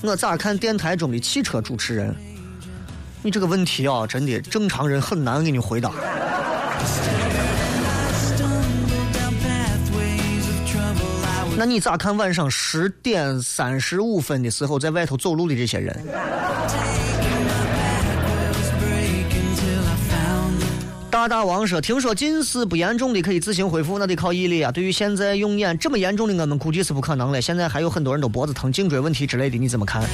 [0.02, 2.14] 我咋看电台中的汽车主持人？
[3.26, 5.90] 你这个问题啊，真的正常人很难给你回答。
[11.56, 16.06] 那你咋看晚上十点三十五分的时候在外头走路的这些人？
[21.10, 24.70] 大大王说：“听说近视不严重的可以自行恢复，那得靠毅力啊。
[24.70, 27.42] 对于现在用眼这么严重的，我们估计是不可能了。
[27.42, 30.04] 现在还有很多人都脖子疼、颈椎问题之类的，你怎么看？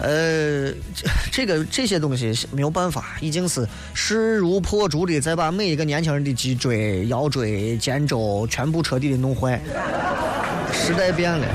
[0.00, 9.60] 呃，这这个这些东西没有办法，已经是势如破竹的在把每一个年轻人的脊椎、腰椎、肩周全部彻底的弄坏。
[10.72, 11.46] 时代变了，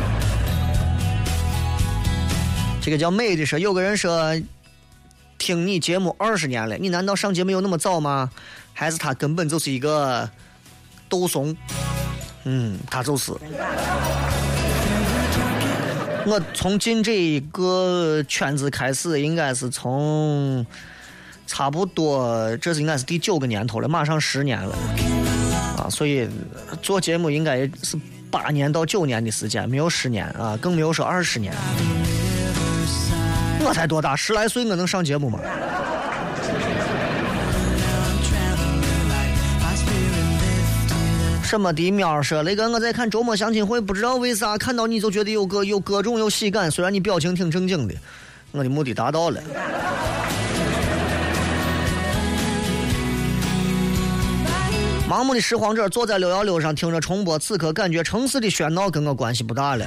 [2.81, 4.35] 这个叫美的说，有个人说。”
[5.37, 8.31] 听你节目二十年了，你难道上节目有那么早吗？
[8.73, 10.27] 还是他根本就是一个
[11.07, 11.55] 斗怂？
[12.45, 13.31] 嗯，他就是。
[16.27, 20.65] 我从进这一个圈子开始，应该是从
[21.45, 24.75] 差不多，这是应该是第九个年头了，马上十年了
[25.77, 25.87] 啊！
[25.89, 26.27] 所以
[26.81, 27.95] 做节目应该是
[28.31, 31.53] 八年到九年的时间，没有十年啊，更没有说二十年。
[33.63, 35.39] 我才多大，十来岁，我能上节目吗？
[41.45, 47.93] 什么的喵说那个我在看周末相亲会，不知道为啥看到你就觉得有个有各种有喜感，虽然你表情挺正经的，
[48.51, 49.39] 我的目的达到了。
[55.07, 59.85] 盲目的拾荒者坐在六幺六上听着重播，此刻感觉城市的喧闹跟我关系不大了。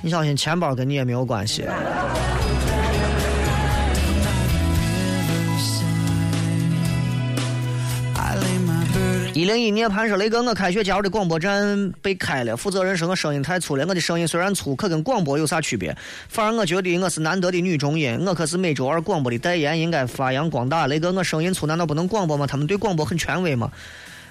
[0.00, 1.64] 你相信钱包跟你也没有关系。
[9.38, 13.86] 一零一涅槃说：“雷哥，我开学加入的广播站被开了，负责人说我声音太粗了。
[13.86, 15.96] 我的声音虽然粗，可跟广播有啥区别？
[16.28, 20.88] 反而我觉得我是难得的女中音，我可是每周二广播的代言，应该发扬光大。
[20.88, 22.48] 雷哥，我声音粗，难道不能广播吗？
[22.48, 23.70] 他们对广播很权威吗？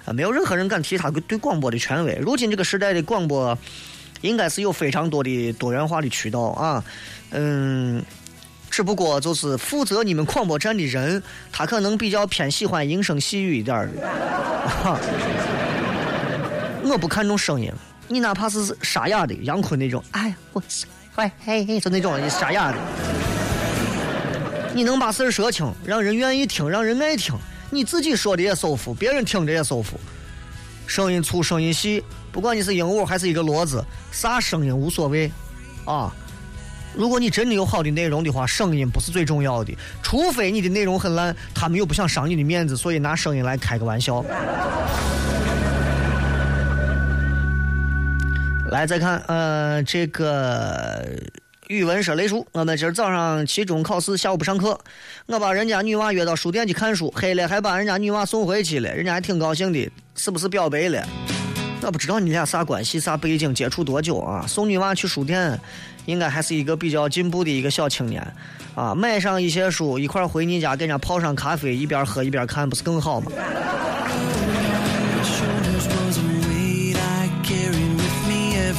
[0.04, 2.18] 啊，没有任何人敢提他对广播的权威。
[2.20, 3.58] 如今这个时代的广播，
[4.20, 6.84] 应该是有非常多的多元化的渠道啊，
[7.30, 8.04] 嗯。”
[8.78, 13.94] 只不过就是负责你们广播站的人，他可能比较偏喜欢音声细语一点儿的。
[16.88, 17.72] 我不看重声音，
[18.06, 20.86] 你哪怕是沙哑的杨坤那种，哎呀，我是
[21.16, 22.78] 喂嘿嘿，就那种沙哑的，
[24.72, 27.34] 你能把事儿说清，让人愿意听，让人爱听，
[27.70, 29.98] 你自己说的也舒服，别人听着也舒服。
[30.86, 35.28] 声音粗，声音细，不管你是鹦鹉还是一个骡子，啥声音无所谓，
[35.84, 36.14] 啊。
[36.98, 44.24] 如果你真的有好的内容的话，声音不是最重要的，除非你的内容很烂，他们又不想伤你的面子，所以拿声音来开个玩笑。
[48.72, 51.06] 来，再看，呃，这个
[51.68, 54.76] 语文说雷叔，我们今儿早上期中考试，下午不上课，
[55.26, 61.06] 我把人家女娃约到书店去看书，黑了还把人家女娃送回去了，人家还挺高兴的，是不是表白了？
[61.80, 64.44] 我不知道你俩啥关系、啥背景、接触多久啊？
[64.48, 65.58] 送女娃去书店，
[66.08, 68.26] 应该还是一个比较进步的一个小青年
[68.74, 68.94] 啊。
[68.94, 73.30] 买上一些书，一块儿回你家给人家泡上咖啡，一边喝一边看，不是更好吗？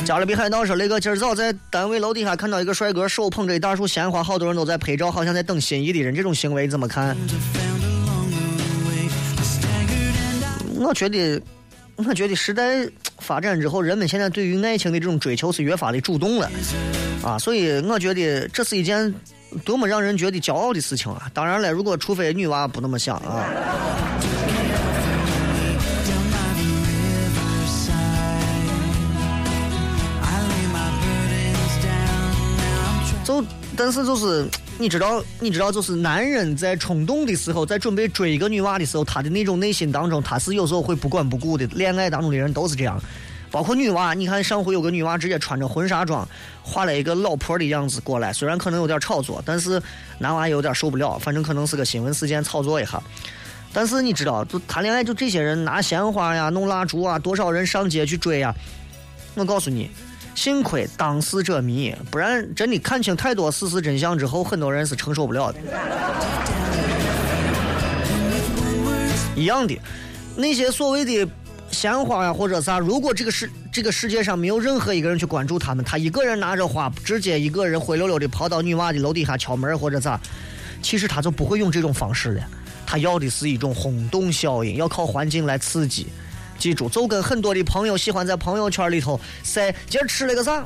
[0.06, 6.16] 加勒比海盗说：“雷哥，今儿早在单位楼底下看到一个帅哥手捧着一大束鲜花，好多人都在拍照，好像在等心仪的人。
[6.16, 7.16] 这种行为怎么看？
[10.74, 11.40] 我觉得，
[11.96, 12.88] 我觉得时代
[13.20, 16.50] 发展之后，人们现在对于爱情的这种追求是越发的主动了，
[17.24, 19.14] 啊，所以我觉得这是一件
[19.66, 21.30] 多么让人觉得骄傲的事情啊！
[21.34, 23.46] 当然了，如果除非女娃不那么想啊，
[33.26, 33.44] 就
[33.76, 34.48] 但是就是
[34.78, 41.66] 你知道，你知道，就是男人在冲动的时候，在准备追一个女娃的时候，他的那种内心当中，他是有时候会不管不顾的。
[41.68, 43.00] 恋爱当中的人都是这样，
[43.52, 44.14] 包括女娃。
[44.14, 46.28] 你看上回有个女娃直接穿着婚纱装，
[46.64, 49.82] 画了一个老婆的样子过来，虽然可能有点炒作，但是
[50.18, 53.02] 男娃也有点受不了，反正可能是个新闻事件炒作一下。
[53.72, 58.54] 但是你知道，就谈恋爱就这些人拿鲜花呀、弄蜡烛啊，多少人上街去追呀，
[59.36, 59.92] 我告诉你，
[60.34, 65.60] 幸亏当事者迷，不然真的看清太多事实真相之后，很多人是承受不了的。
[69.36, 69.80] 一样的，
[70.36, 71.32] 那些所谓的
[71.72, 80.20] 鲜花呀或者啥，如果这个世这个世界上没有任何一个人去关注他们，他一个人拿着花，直接一个人灰溜溜的跑到女娃的楼底下敲门或者咋，
[80.82, 82.44] 其实他就不会用这种方式了。
[82.86, 86.08] 他要的是一种轰动效应，要靠环境来刺激。
[86.58, 90.66] 记住，就跟很多的朋友喜欢在朋友圈里头晒今儿吃了个啥，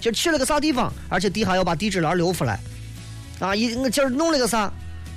[0.00, 2.60] 今儿去了个啥地方，而且底下要把地址栏留出来。
[3.40, 4.72] 啊，一我今儿弄了个啥，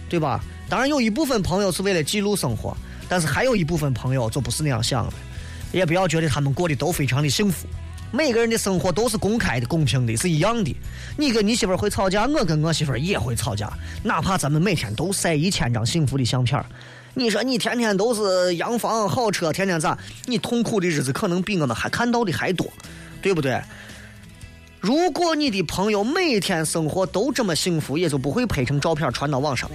[0.10, 0.40] 对吧？
[0.68, 2.76] 当然有一部分朋友是为了记录生活，
[3.08, 5.14] 但是还有一部分朋友就不是那样想的。
[5.76, 7.68] 也不要觉得他们过得都非常的幸福，
[8.10, 10.74] 每个人的生活都是公开的、公平的，是一样的。
[11.18, 13.70] 你跟你媳妇儿会吵架，我跟我媳妇儿也会吵架，
[14.02, 16.64] 哪怕咱们每天都晒一千张幸福的相片。
[17.14, 19.98] 你说你天天都是洋房好车，天天咋？
[20.28, 22.66] 你痛苦的日子可能比我们还看到的还多，
[23.22, 23.62] 对不对？
[24.80, 29.70] 如果你的朋友每天生活都这么幸福，也就不会拍成照片传到网上。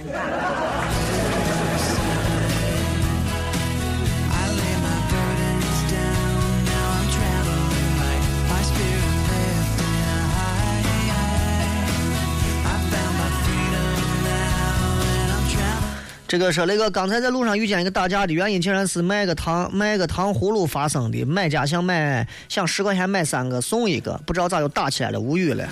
[16.31, 21.25] 这个说雷哥刚才在路上遇见一个打架的原因，竟然是卖个糖卖个糖葫芦发生的。
[21.25, 25.67] 买家想买想十块钱买三个送一个，不知道咋又打起来了，无语了。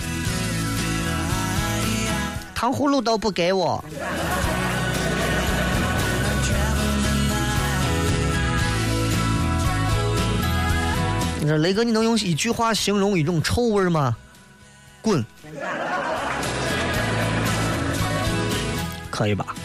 [2.54, 3.82] 糖葫芦都不给我。
[11.40, 14.14] 你说雷哥，你能用一句话形容一种臭味吗？
[15.00, 15.24] 滚！
[19.10, 19.56] 可以吧？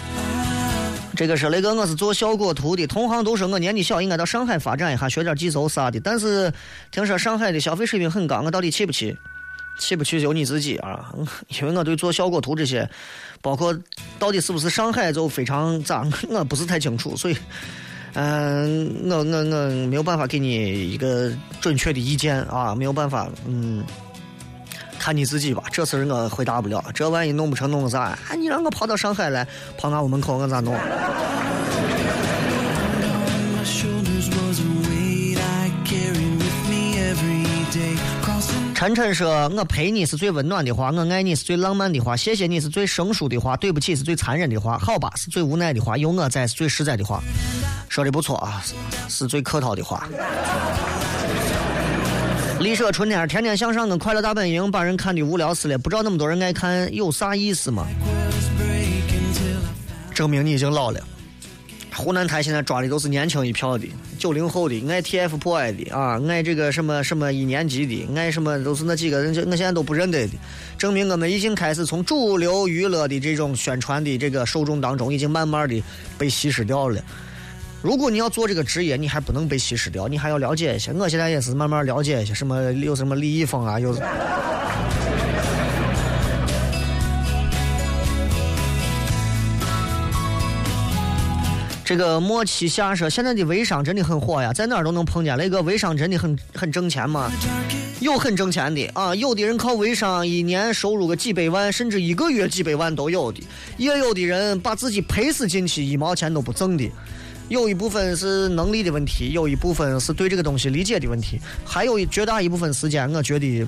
[1.16, 5.99] 这个是雷哥，我是做效果图的，同行都说我年纪小，应该到上海发展一下，学点技术啥的。
[6.01, 6.51] 但是
[6.91, 9.18] 听说上海的消费水平很高，我到底去不去？
[9.78, 11.13] 去不去由你自己啊！
[11.59, 12.89] 因为我对做效果图这些，
[13.41, 13.78] 包括
[14.18, 17.36] 到底是不是上海就非常咋， 我不是太清楚，所以，
[18.13, 23.84] 嗯、我我我没有办法给你一个准确的意见啊，没有办法，嗯。
[25.06, 26.84] 看你自己吧，这事儿我回答不了。
[26.91, 27.99] 这万一弄不成弄个啥？
[28.01, 29.47] 啊，你让我跑到上海来，
[29.78, 30.76] 跑俺屋门口，我咋弄？
[38.74, 47.22] 晨晨说：“我陪你是最温暖的话，我爱你是最浪漫的话，谢谢你是最生疏的话，对不起是最残忍的话，好吧是最无奈的话，有我在是最实在的话。”
[47.89, 48.64] 说的不错啊，
[49.08, 50.10] 是最客套的话。
[52.60, 57.86] 丽舍春天，天天向上跟快乐大本营把人看的无聊死了，不知道那么多人爱看有啥意思吗？
[60.14, 60.99] 证明你已经老了。
[61.93, 63.88] 湖南台现在抓的都是年轻一票的，
[64.18, 70.34] 九零后的，爱 TFBOY 的啊，爱这个什么什么一年级的，爱什么都是那几个人，就我现在都不认得的，
[70.78, 75.82] 证明我们已经开始从主流娱乐的这种宣传的这个受众当中，已经慢慢的
[76.18, 77.01] 被稀释掉了。
[77.86, 80.91] 如果你要做这个职业，你还不能被稀释掉，你还要了解一些。
[80.93, 83.95] 我现在也是慢慢了解一些，什么有什么李易峰啊，有。
[91.83, 95.38] 这个莫七夏说，现在的微商真的很火呀，在哪儿都能碰见。
[95.38, 97.31] 那个微商真的很很挣钱吗？
[97.99, 103.43] 有很挣钱的啊，有的人靠微商一年收入个几百万，甚至一个月几百万都有的，
[103.77, 106.89] 也有的人把自己赔死进去，一毛钱都不挣的。
[107.48, 113.66] 有一部分是能力的问题，有一部分是对这个东西理解的问题，还有一绝大一部分时间，我觉得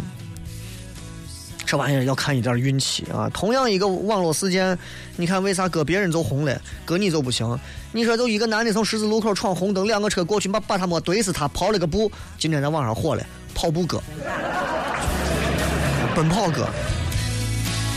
[1.65, 3.29] 这玩意儿要看一点运气啊。
[3.33, 4.77] 同样一个网络事件，
[5.15, 7.59] 你看为啥搁别人就红了，搁你就不行？
[7.91, 13.23] 你说就一个男的从十字路口闯红灯，两个车过去把把他没怼死他，跑了个步，今天在网上火了，
[13.53, 14.01] 跑步哥，
[16.15, 16.67] 奔跑哥。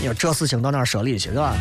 [0.01, 1.57] 你说这事情到哪说理去，是吧？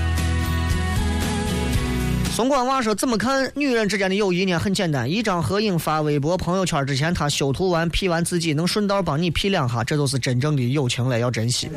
[2.40, 4.58] 宋光娃说：“怎么看女人之间的友谊呢？
[4.58, 11.70] 很简单，一张合影发微博、朋友圈之前，她修图完 P 完自己，能顺道帮你 P 两下，这就是真正的友情了，要珍惜。”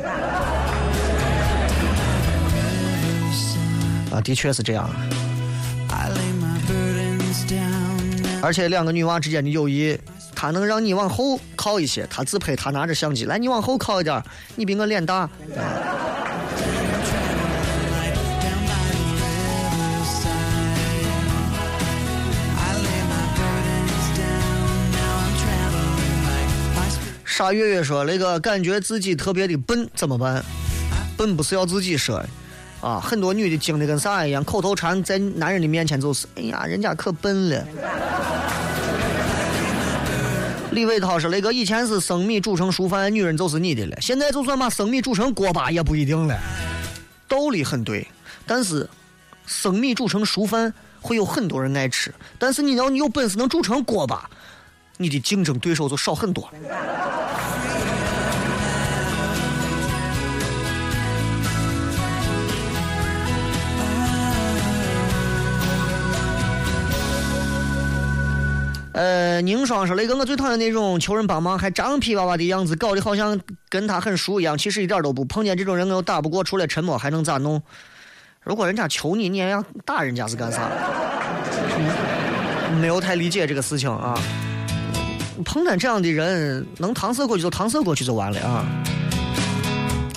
[4.09, 4.89] 啊，的确是这样。
[8.41, 9.99] 而且两个女娃之间的友谊，
[10.33, 14.23] 她能让你往后靠一些，她自拍，她拿着相机来，你往后靠一点，
[14.55, 15.29] 你比我脸大。
[15.53, 16.72] down
[27.35, 30.45] 沙月月说：“那个感觉自己特别的笨，怎么办？
[31.17, 32.29] 笨不是要自己说的
[32.87, 32.99] 啊！
[32.99, 37.65] 很多女的精的跟啥一样，口头禅在男人的面前就是：哎呀，人家可笨了。”
[40.73, 43.97] 李伟涛说：“那个，以前是生米煮成熟饭，女人就是你的了。
[43.99, 46.39] 现在就算把生米煮成锅巴也不一定了。”
[47.27, 48.07] 道理很对，
[48.45, 48.87] 但是
[49.47, 50.71] 生米煮成熟饭
[51.01, 54.29] 会有很多人爱吃，但是你要你有本事能煮成锅巴，
[54.97, 56.51] 你的竞争对手就少很多了。
[68.93, 75.25] 呃，宁霜说：“雷哥，我最讨厌那种求人帮忙还张皮娃娃的样子，搞得好像跟他很熟一样，其实一点都不。
[75.25, 77.59] 碰见这种人，我又打不过，除了沉默还能咋弄？
[78.43, 80.69] 如果人家求你，你也要打人家是干啥？
[82.79, 84.13] 没有太理解这个事情啊。
[85.43, 88.63] 碰见这样的人，能搪塞过去就搪塞过去就完了啊。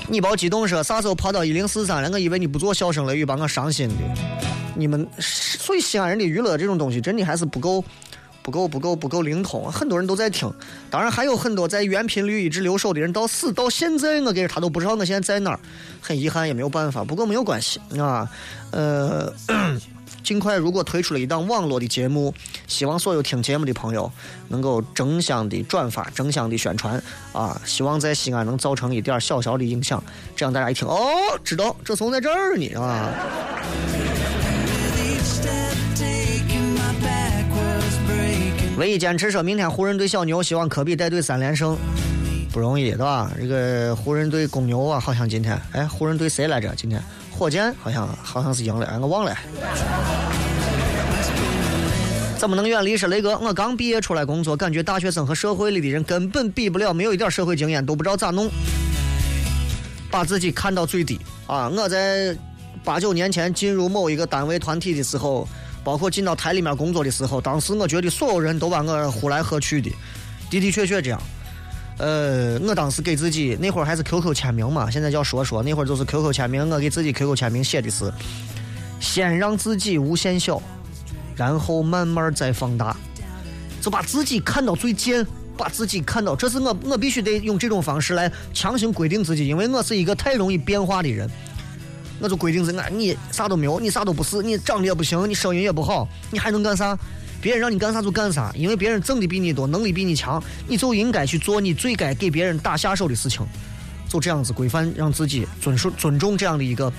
[0.06, 2.10] 你别激动说啥时候跑到一零四三了？
[2.10, 3.94] 我以为你不做笑声雷雨，把我伤心的。
[4.74, 7.82] 你们所以西安人的娱乐这种东西，真的还是不够。”
[8.46, 10.48] 不够不够不够灵通，很多人都在听，
[10.88, 15.58] 当然还有很多在原频率一直留守的人，到死到现在，我给他都不知道我现在在哪儿，
[16.00, 18.30] 很遗憾也没有办法，不过没有关系啊，
[18.70, 19.32] 呃，
[20.22, 22.32] 尽快如果推出了一档网络的节目，
[22.68, 24.08] 希望所有听节目的朋友
[24.46, 30.00] 能够争相的转发，争相的宣传啊，希望在西安能造成一点小小的影响，
[30.36, 31.04] 这样大家一听哦，
[31.42, 33.10] 知道这从在这儿呢啊。
[38.76, 41.74] 唯一坚持说明天湖人对小牛，希望科比带队三连胜，
[42.52, 43.32] 不容易，对吧？
[43.40, 46.74] 这个湖人队公牛啊，好像今天，哎，湖人队谁来着？
[46.76, 49.34] 今天火箭好像好像是赢了，哎，我忘了。
[52.36, 52.98] 怎么能远离？
[52.98, 58.50] 是雷哥，我刚毕业出来工作，感觉大学生和社会里的人根本比不了，没有一点社会经验，都不知道咋弄，
[60.10, 61.70] 把自己看到最低啊！
[61.70, 62.36] 我在
[62.84, 65.48] 八九年前进入某一个单位团体的时候。
[65.86, 69.88] 包括进到台里面工作的时候，当时我觉得所有人都把我呼来喝去的，
[70.50, 71.22] 的的确确这样。
[71.98, 76.68] 呃，我当时给自己那会儿还是 QQ 签名嘛，现在叫说说，那会儿就是 QQ 签名。
[76.68, 78.12] 我给自己 QQ 签名写的是：
[78.98, 80.60] 先让自己无限小，
[81.36, 82.96] 然后慢慢再放大，
[83.80, 85.24] 就把自己看到最贱，
[85.56, 91.30] 把自己看到，这是我我必须得用这种方式来强行规定自己，因为我是一个太容易变化的人。
[92.18, 96.98] 我就规定是，俺你啥都没有，你啥都不是，你长得也不行，你声音也不好，你还能干啥？
[97.40, 103.46] 别人让你干啥就干啥，因为别人挣的比你多，能力比你强，你就应该去做你最该给别人打下手的事情，
[104.08, 106.90] 就这样子规范，让自己遵守尊重这样的一个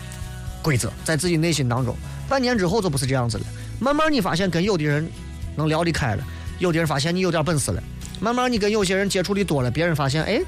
[0.62, 1.96] 规则，在自己内心当中。
[2.30, 3.44] 半年之后就不是这样子了，
[3.80, 5.10] 慢慢你发现跟有的人
[5.56, 6.24] 能聊得开了，
[6.60, 7.84] 有的人发现你有点本事了，
[8.22, 10.40] 慢慢你跟有些人接触的多了，别人发现哎，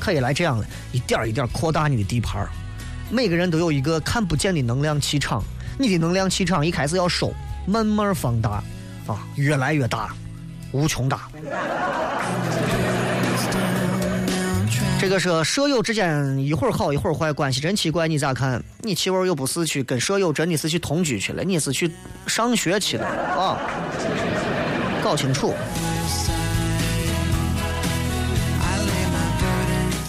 [0.00, 2.48] 可以来这样了，一点一点扩大你的地盘。
[3.10, 5.42] 每个人都有一个看不见的能量气场，
[5.78, 7.32] 你的能量气场一开始要收，
[7.66, 8.62] 慢慢放大，
[9.06, 10.14] 啊，越来越大，
[10.72, 11.22] 无穷大。
[15.00, 18.06] 这个是舍友之间一会儿好一会儿坏，关系真奇怪。
[18.06, 18.62] 你咋看？
[18.80, 21.90] 你媳妇又不是去跟舍友真的是去同居去了，你是去
[22.26, 23.56] 上学去了啊？
[25.02, 25.54] 搞清楚。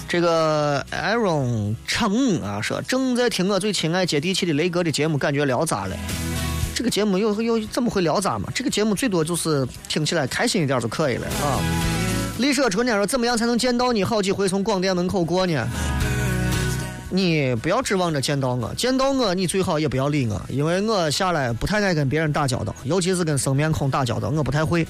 [0.10, 5.95] 这个 Aaron 成啊说正在听我最亲爱接地气的雷哥的节目，感觉聊咋了。
[6.74, 8.49] 这个节目又又怎么会聊咋嘛？
[8.55, 11.62] 这个节目最多就是听起来开心一点就可以了啊。
[12.39, 15.68] 丽舍春天说怎么样才能见到你好几回从广电门口过呢？
[17.12, 24.88] 你不要指望着见到我，见到我你最好也不要理我，因为我下来不太爱跟别人打交道，尤其是跟生面孔打交道，我不太会。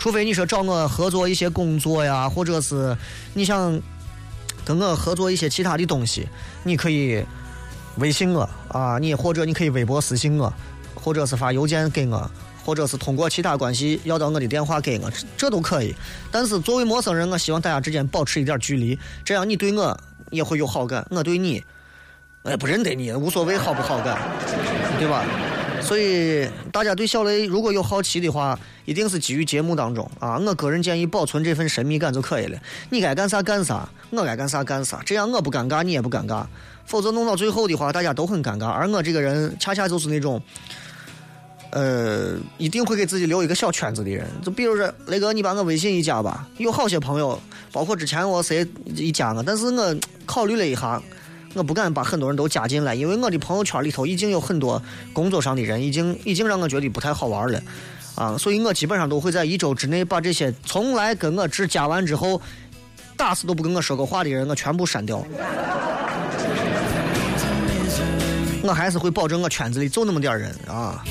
[0.00, 2.96] 除非你说找我合作一些工作呀，或者是
[3.34, 3.80] 你想。
[4.76, 6.28] 跟我合作一些其他的东西，
[6.62, 7.24] 你可以
[7.96, 10.52] 微信我啊，你或者你可以微博私信我，
[10.94, 12.30] 或者是发邮件给我，
[12.64, 15.94] 或者是通过其他关系要到我的电话给我，这都可以。
[16.30, 19.98] 但是作为陌生人，我希望大家之间保持一点距离，这样你对我
[20.30, 21.64] 也会有好感，我对你，
[22.42, 24.18] 我也不认得你，无所谓好不好感，
[24.98, 25.24] 对吧？
[25.80, 30.38] 所以大家对小雷如果有好奇的话，一定是基于节目当中啊。
[30.38, 32.58] 我个人建议保存这份神秘感就可以了。
[32.90, 36.44] 你该干啥干啥，我该干啥干啥，这样我不尴尬，你也不尴尬。
[36.84, 38.66] 否则弄到最后的话，大家都很尴尬。
[38.66, 40.42] 而我这个人恰恰就是那种，
[41.70, 44.26] 呃，一定会给自己留一个小圈子的人。
[44.42, 47.40] 就比如说雷哥，你把我微信一加吧，有好些朋友，
[47.72, 48.66] 包括之前我谁
[48.96, 51.02] 一加我，但是我考虑了一下。
[51.54, 54.80] 我不敢把很多人都加进来，因为我的朋友圈里头已经有很多
[55.12, 57.60] 工作上的人，已经已经让我觉得不太好玩了，
[58.14, 62.40] 啊，所以我基本上都会在一周之内把这些从来跟我只加完之后
[63.16, 65.24] 打死都不跟我说过话的人，我全部删掉。
[68.62, 71.02] 我还是会保证我圈子里就那么点人啊。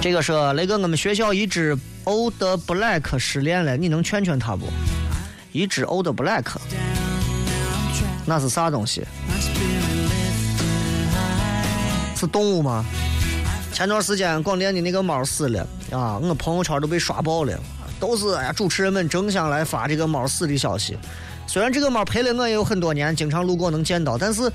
[0.00, 4.66] 这个说雷哥，我们学校一只 Old Black 失恋了，你能劝劝他不？
[5.52, 6.44] 一只 Old Black，
[8.24, 9.02] 那是啥东西？
[12.16, 12.84] 是动物吗？
[13.72, 17.58] 前段时间广电的那个猫死了啊，我朋友圈都被刷爆了，
[17.98, 20.96] 都是哎呀主持人们争相来发这个猫死的消息。
[21.46, 24.52] 虽然这个猫陪了我也有很多年，经常路过能见到，但是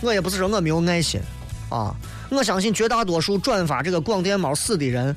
[0.00, 1.20] 我也不是说我没有爱心
[1.68, 1.94] 啊。
[2.30, 5.14] 我相信绝大多数转发这个广电猫死的人，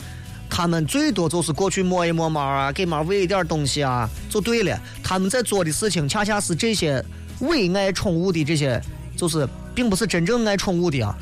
[0.49, 4.79] 他们最多就是过去摸一摸猫啊，给猫喂一点东西啊，就对了。
[5.03, 7.03] 他们在做的事情恰恰是这些
[7.41, 8.81] 伪爱宠物的这些，
[9.15, 11.15] 就是并不是真正爱宠物的啊。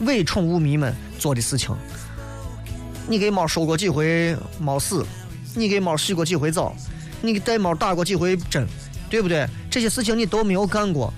[0.00, 1.74] 伪宠物迷们做的事情，
[3.06, 5.02] 你给猫收过几回猫屎，
[5.54, 6.74] 你给猫洗过几回澡，
[7.20, 8.66] 你给带猫打过几回针，
[9.08, 9.46] 对不对？
[9.70, 11.12] 这些事情你都没有干过，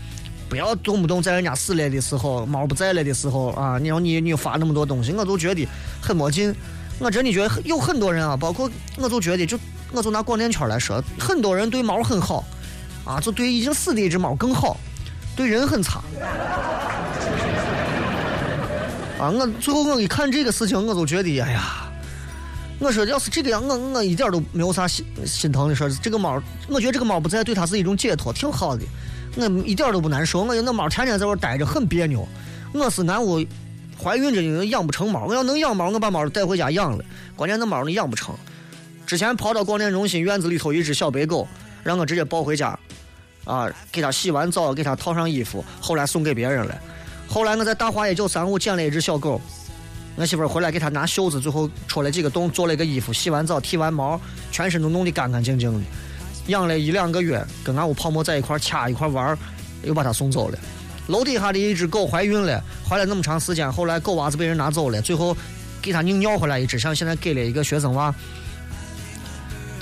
[0.48, 5.66] 不要动不动在人家死了的时候，猫不在了的时候啊，你让你你发那么多东西，我都觉得
[6.00, 6.54] 很没劲。
[6.98, 9.58] 我真的觉得有很多人啊，包括我就觉得，就
[9.92, 12.44] 我就拿广电圈来说，很多人对猫很好，
[13.04, 14.76] 啊，就对已经死的一只猫更好，
[15.36, 16.02] 对人很差。
[19.16, 19.30] 啊！
[19.30, 21.88] 我最后我一看这个事情，我就觉得，哎呀，
[22.80, 25.74] 我说要是这个样，我我一点都没有啥心心疼的。
[25.74, 28.82] 说这个猫，我觉得这个猫不在，对它是一种解脱，挺好的。
[29.36, 30.42] 我一点都不难受。
[30.42, 32.26] 我那猫天天在我待着，很别扭。
[32.72, 33.38] 我是俺屋
[34.02, 35.26] 怀孕着呢，养不成猫。
[35.26, 37.04] 我要能养猫，我把猫带回家养了。
[37.36, 38.34] 关键那猫你养不成。
[39.06, 41.46] 之前跑到广电中心院子里头一只小白狗，
[41.82, 42.78] 让我直接抱回家，
[43.44, 46.80] 啊，给它洗完澡，给它套上衣服，后来送给别人了。
[47.28, 49.40] 后来我在大华一九三五捡了一只小狗，
[50.16, 54.20] 我媳妇回来给它拿袖子，最后戳了几个洞，做了一个衣服，洗完澡剃完毛，
[54.50, 55.80] 全身都弄得干干净净的。
[56.46, 59.36] 养了一两个月，跟俺屋泡沫在一块掐一块玩，
[59.82, 60.58] 又把它送走了。
[61.08, 65.36] 楼底下的一只狗怀孕了，怀了那么长时间，后来狗娃子被人拿走了，最后
[65.82, 68.14] 给它拧尿回来一只，像现在给了一个学生娃。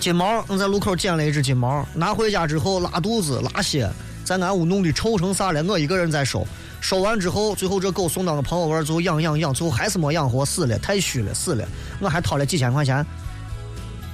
[0.01, 3.89] 金毛，我在路口捡了一只金毛，拿回家之后拉肚子拉血，
[4.25, 6.45] 在俺屋弄得臭成啥了，我一个人在收。
[6.81, 11.65] 收完之后，最后这狗送到我朋友玩，最后养养养，最后还是没养活，死了，太虚了，死了。
[12.01, 13.07] 我还掏了几千块钱。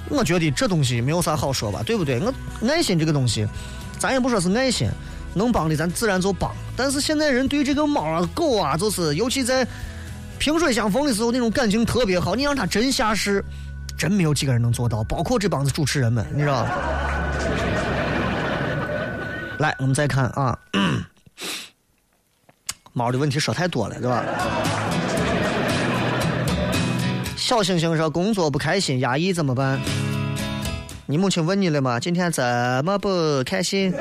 [0.09, 2.19] 我觉得这东西没有啥好说吧，对不对？
[2.19, 2.31] 我
[2.67, 3.47] 爱心这个东西，
[3.97, 4.87] 咱也不说是爱心，
[5.33, 6.51] 能帮的咱自然就帮。
[6.75, 9.67] 但是现在人对这个猫啊、狗啊，就是尤其在
[10.37, 12.35] 萍水相逢的时候，那种感情特别好。
[12.35, 13.43] 你让他真下世，
[13.97, 16.65] 真没有几个人能做到，包括这帮子主持人们，你知道？
[19.59, 20.57] 来，我们再看啊。
[22.93, 24.23] 猫的问题说太多了，对吧？
[27.35, 29.79] 小星星说工作不开心，压抑怎么办？
[31.05, 31.99] 你母亲问你了吗？
[31.99, 32.43] 今天怎
[32.85, 33.93] 么不开心？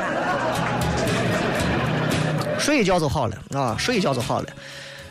[2.68, 4.48] 睡一觉就好了啊，睡一觉就好了。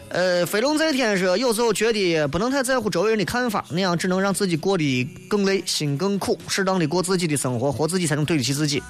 [0.09, 6.37] 呃，飞龙在天说，有时候觉得不能太在乎周围人的看法，那样只能让自己过得更累，心更苦。
[6.47, 8.83] 适当的过自己的生活，活自己才能对得起自己。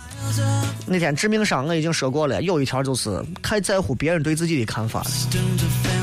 [0.86, 5.97] 那天致命伤我已经说过了，有一条就是太在乎别人对自己的看法了。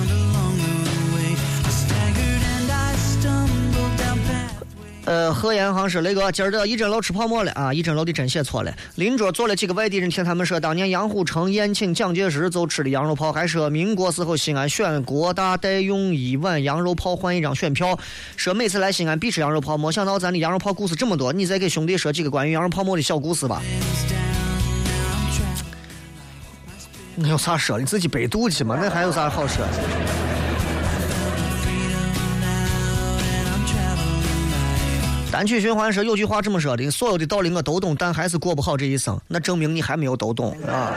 [5.06, 7.74] 呃，贺延航说：“雷哥，今儿的一针楼吃泡沫了啊！
[7.74, 8.74] 一针楼的真写错了。
[8.94, 17.98] 邻桌坐了几个外地人，听他们说，当年杨虎城宴请蒋介石就吃的羊肉泡，还说民国时候西安选国大代用一碗羊肉泡换一张选票，
[18.36, 19.76] 说每次来西安必吃羊肉泡。
[19.76, 23.60] 没想到咱的羊肉泡故事这么多，你再给兄弟说几个关于羊肉泡馍的小故事吧。
[27.14, 27.78] 那有啥说？
[27.78, 29.66] 你自己百度去嘛，那还有啥好说？”
[35.34, 39.20] 单曲循环说有句话这么说的：所有的道理我都懂，但还是过不好这一生。
[39.26, 40.94] 那证明你还没有都懂啊！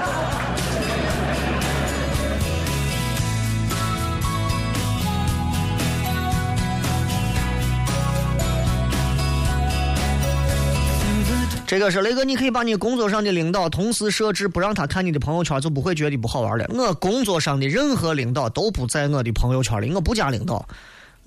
[11.65, 16.69] 这个是雷哥，你可以把你工作上的领导、同事设置不让他看你的朋友圈，就不会觉得不好玩了。
[16.75, 20.63] 我工作上的任何领导都不在我的朋友圈里，我不加领导。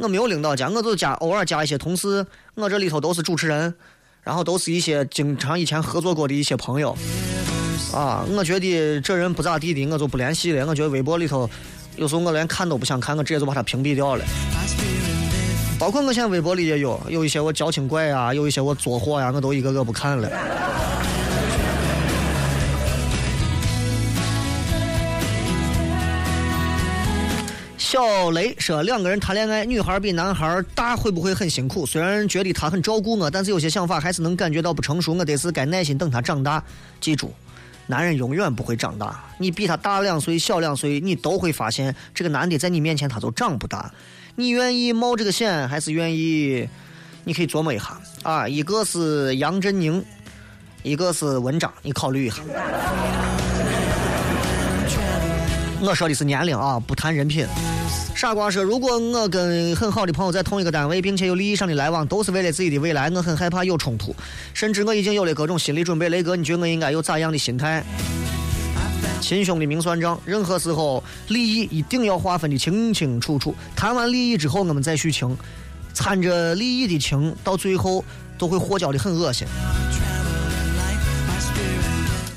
[0.01, 2.27] 我没有领导加，我就加偶尔加一些同事。
[2.55, 3.75] 我这里头都是主持人，
[4.23, 6.97] 然后都是一些经常以前合作过的一些朋友。
[7.93, 10.67] 啊，我觉得这人不咋地的，我就不联系了。
[10.67, 11.49] 我觉得微博里头，
[11.97, 14.25] 有时候我连看都不想看，我直接就把他屏蔽掉了。
[15.79, 20.31] 包括我现在微博里也有，有一些我矫情怪呀，有一些我作货呀，我都一个个不看了。
[27.81, 31.87] 小雷说：“两个人谈恋爱，女孩比男孩大，会不会很辛苦？
[31.87, 35.15] 虽然觉得他很照顾我，但是有些想法还是能感觉到不成熟。
[35.15, 36.63] 我得是该耐心等他长大。
[37.01, 37.33] 记住，
[37.87, 39.25] 男人永远不会长大。
[39.39, 43.91] 你比他大两岁、小两岁，你都会发现这个男的在你面前他都长不大。
[44.37, 46.69] 你愿意冒这个险，还是愿意？
[47.25, 48.47] 你可以琢磨一下啊。
[48.47, 50.05] 一个是杨振宁，
[50.83, 52.43] 一个是文章，你考虑一下。
[55.83, 57.47] 我说的是年龄啊，不谈人品。
[58.15, 64.15] 傻瓜说：“如果我跟很好的朋友在同一个单位，并且有利益上的来往，都是为了自己的未来，我很害怕有冲突，
[64.53, 66.11] 甚至我已经有了各种心理准备。
[66.11, 67.83] 雷哥，你觉得我应该有咋样的心态？
[69.23, 73.55] 亲兄弟明算账，任何时候利益一定要划分的清清楚楚。
[73.75, 75.35] 谈完利益之后，我们再续情，
[75.95, 78.05] 掺着利益的情，到最后
[78.37, 79.47] 都会和交的很恶心。”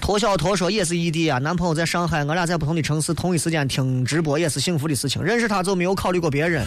[0.03, 5.23] 脱小脱说也是异地啊，男朋友在上海，我俩在不同的城市，同一时间听直播也是幸福的事情。
[5.23, 6.65] 认识他就没有考虑过别人，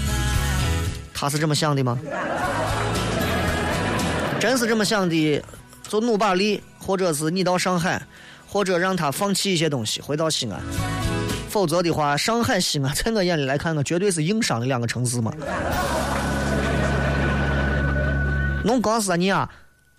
[1.12, 1.98] 他是这么想的吗？
[4.40, 5.42] 真是这么想的，
[5.86, 8.00] 就努把力，或者是你到上海，
[8.46, 10.58] 或者让他放弃一些东西，回到西安。
[11.50, 15.30] 否则的话，上海、西安在我眼里来看，我绝对是硬伤的两个城市嘛。
[18.64, 19.46] 弄光是你啊，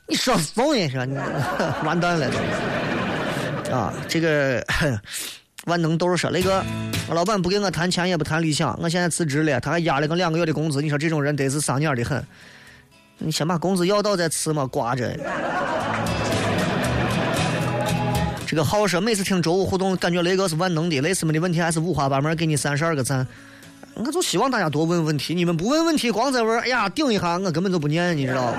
[0.07, 1.15] 你说怂也是，你
[1.85, 2.31] 完蛋了。
[3.71, 4.65] 啊，这个
[5.65, 6.63] 万能豆说：“雷哥，
[7.09, 10.81] 我老板不给我谈钱，也不谈理想，我现在辞职了，他还压了个两个月的工资。
[10.81, 12.23] 你说这种人得是丧眼的很。
[13.17, 15.13] 你先把工资要到再辞嘛，挂着。”
[18.45, 23.27] 这个好说，每次听周五互动，感觉雷哥是万能的，类似们的问题还是五花八门，给你三十二个赞。
[23.95, 28.53] 我就希望大家多问问题，你们不问问题，光在问，哎呀，顶一下，我根本就不念，你知道。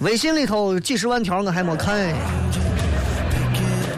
[0.00, 2.14] 微信里头几十万条我还没看。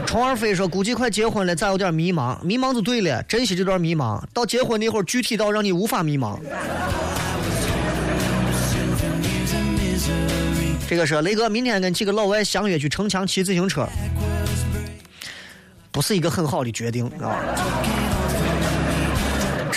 [0.06, 2.38] 虫儿飞说：“估计快结婚了，咋有点迷茫？
[2.42, 4.22] 迷茫就对了，珍惜这段迷茫。
[4.32, 6.38] 到结婚那会儿，具体到让你无法迷茫。”
[10.88, 13.86] 这个是雷哥，明天跟几个老外相约去城墙骑自行车，
[15.90, 17.36] 不是一个很好的决定啊。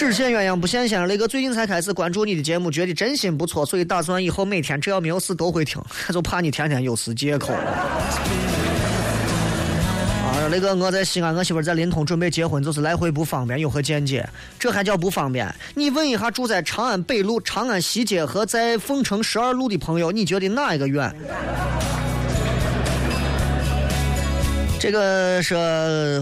[0.01, 1.07] 只羡鸳鸯不羡仙。
[1.07, 5.79] 雷哥最近才开始关注你的节目，觉得真心不错，所以打算以后每天只要没有事都会听，
[6.11, 7.53] 就怕你天天有事借口。
[7.53, 7.61] 啊，
[10.49, 14.27] 雷哥，我在西安，我媳妇在临潼准备结婚，就是来回不方便，有何见解？
[14.57, 15.53] 这还叫不方便？
[15.75, 21.15] 你问一下住在长安北路、长安西街和在凤城十二路的朋友，你觉得哪一个远？
[24.81, 25.53] 这个是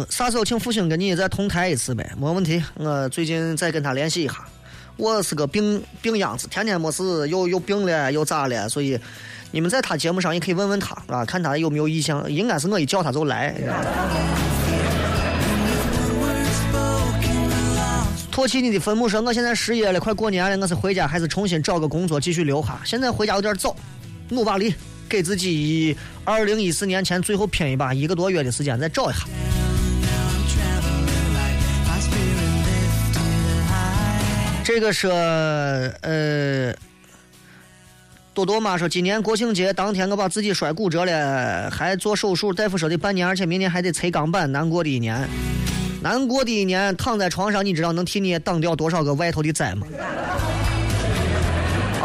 [0.10, 2.12] 啥时候请父亲跟你再同台一次呗？
[2.20, 4.34] 没问题，我最近再跟他联系一下。
[4.98, 9.00] 我是个病病秧子，天天没事又又病了又咋了，所以
[9.52, 12.30] 你们在他节目上也可以问问他啊，看他有没有意向。
[12.30, 13.56] 应该是我一叫他就来。
[18.30, 22.78] 唾弃你的坟墓说，我现在失业了，快过年了，我是回家还是重新找个工作继续留下？
[22.84, 23.74] 现在回家有点早，
[24.28, 24.76] 努把力。
[25.10, 29.26] 给自己二零一四年前最后拼一把，一个多月的时间再找一下。
[34.64, 35.08] 这个是
[36.02, 36.72] 呃，
[38.36, 45.28] 多多妈说，今年国庆节当天我把自己摔骨折了，还做手术，大夫说的半年，而且明年还得拆钢板，难过的一年。
[46.04, 49.88] 难过的一年，躺在床上，你知道能替你挡掉多少个外头的灾吗？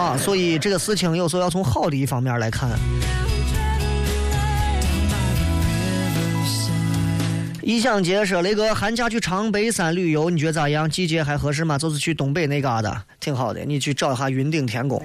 [0.05, 2.69] 啊，所以这个事情有时候要从好的一方面来看。
[7.63, 10.89] 一想节说：“雷哥，寒假去长白山旅游，你觉得咋样？
[10.91, 11.79] 季节还合适吗？
[11.79, 13.65] 就是去东北那嘎达，挺好的。
[13.65, 15.03] 你去找一下云顶天宫。”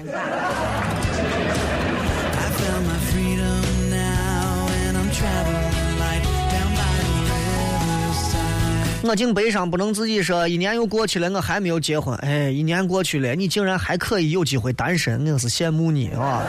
[9.10, 12.16] 我竟悲伤不能自己说，一年又过去了，我还没有结婚。
[12.18, 16.44] 哎，一年过去了，你竟然还可以有机会单身，我是羡慕你啊！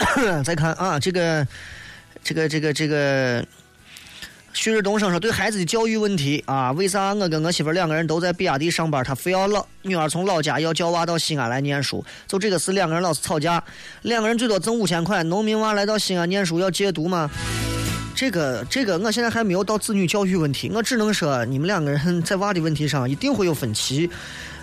[0.44, 1.46] 再看啊，这个，
[2.24, 3.46] 这个，这个，这个。
[4.54, 12.04] 旭日东升说：“对孩子的教育问题啊，为啥我跟我媳妇两个人都在比亚迪上班，他非要老女儿从老家要叫娃到西安来念书？
[12.26, 13.62] 就这个事，两个人老是吵架，
[14.02, 15.22] 两个人最多挣五千块。
[15.22, 17.30] 农民娃来到西安念书要戒毒吗？
[18.16, 24.10] 这个这个，我现在还没有到子女教育问题，我只能说你们两个人在娃的问题上一定会有分歧。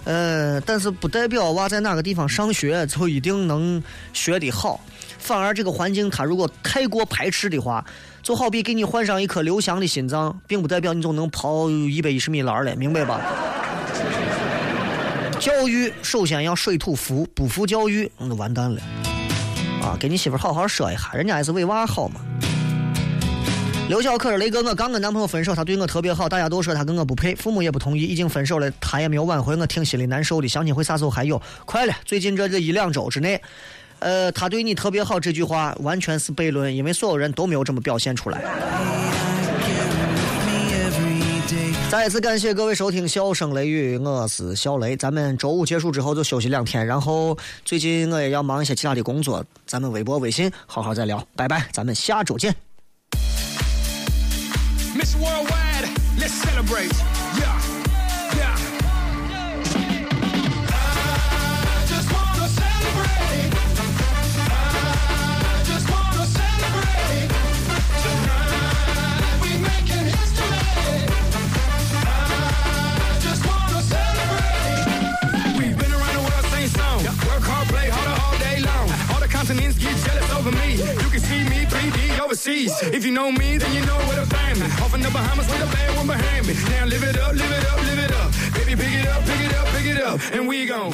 [0.04, 3.82] 呃，但是不代表娃在哪个地方上学就一定能
[4.12, 4.84] 学得好，
[5.18, 7.86] 反而这个环境他如果太过排斥的话。”
[8.26, 13.22] 就好比给你换上一颗刘翔的心脏，并不代表你就能跑一百一十米栏了，明白吧？
[15.40, 18.82] 教育首先要水土服，不服教育那就完蛋了。
[19.84, 22.20] 啊，给你媳妇好好说一下，人家也是为娃好嘛。
[23.90, 30.48] 刘小可是雷哥，我刚跟男朋友分手，他对我特别好，大家都说他跟我不配，父母也不同意，已经分手了，他也没有挽回，我挺心里难受的。
[30.48, 31.40] 相亲会啥时候还有？
[31.64, 33.40] 快了，最近这这一两周之内，
[34.06, 38.40] 呃，他对你特别好这句话完全是悖论，因为所有人都没有这么表现出来。
[41.90, 44.96] 再一次感谢各位收听《笑声雷雨》，我是小雷。
[44.96, 52.56] 咱们周五结束之后就休息两天，然后最近我也要忙一些其他的工作，咱们微博、微信好好再聊，拜拜，咱们下周见。
[54.96, 55.90] Miss Worldwide,
[56.20, 57.25] let's celebrate.
[82.36, 82.74] Overseas.
[82.94, 84.66] If you know me, then you know to find me.
[84.84, 86.54] Off in the Bahamas with a bad one behind me.
[86.70, 88.32] Now live it up, live it up, live it up.
[88.54, 90.20] Baby, pick it up, pick it up, pick it up.
[90.34, 90.92] And we gon'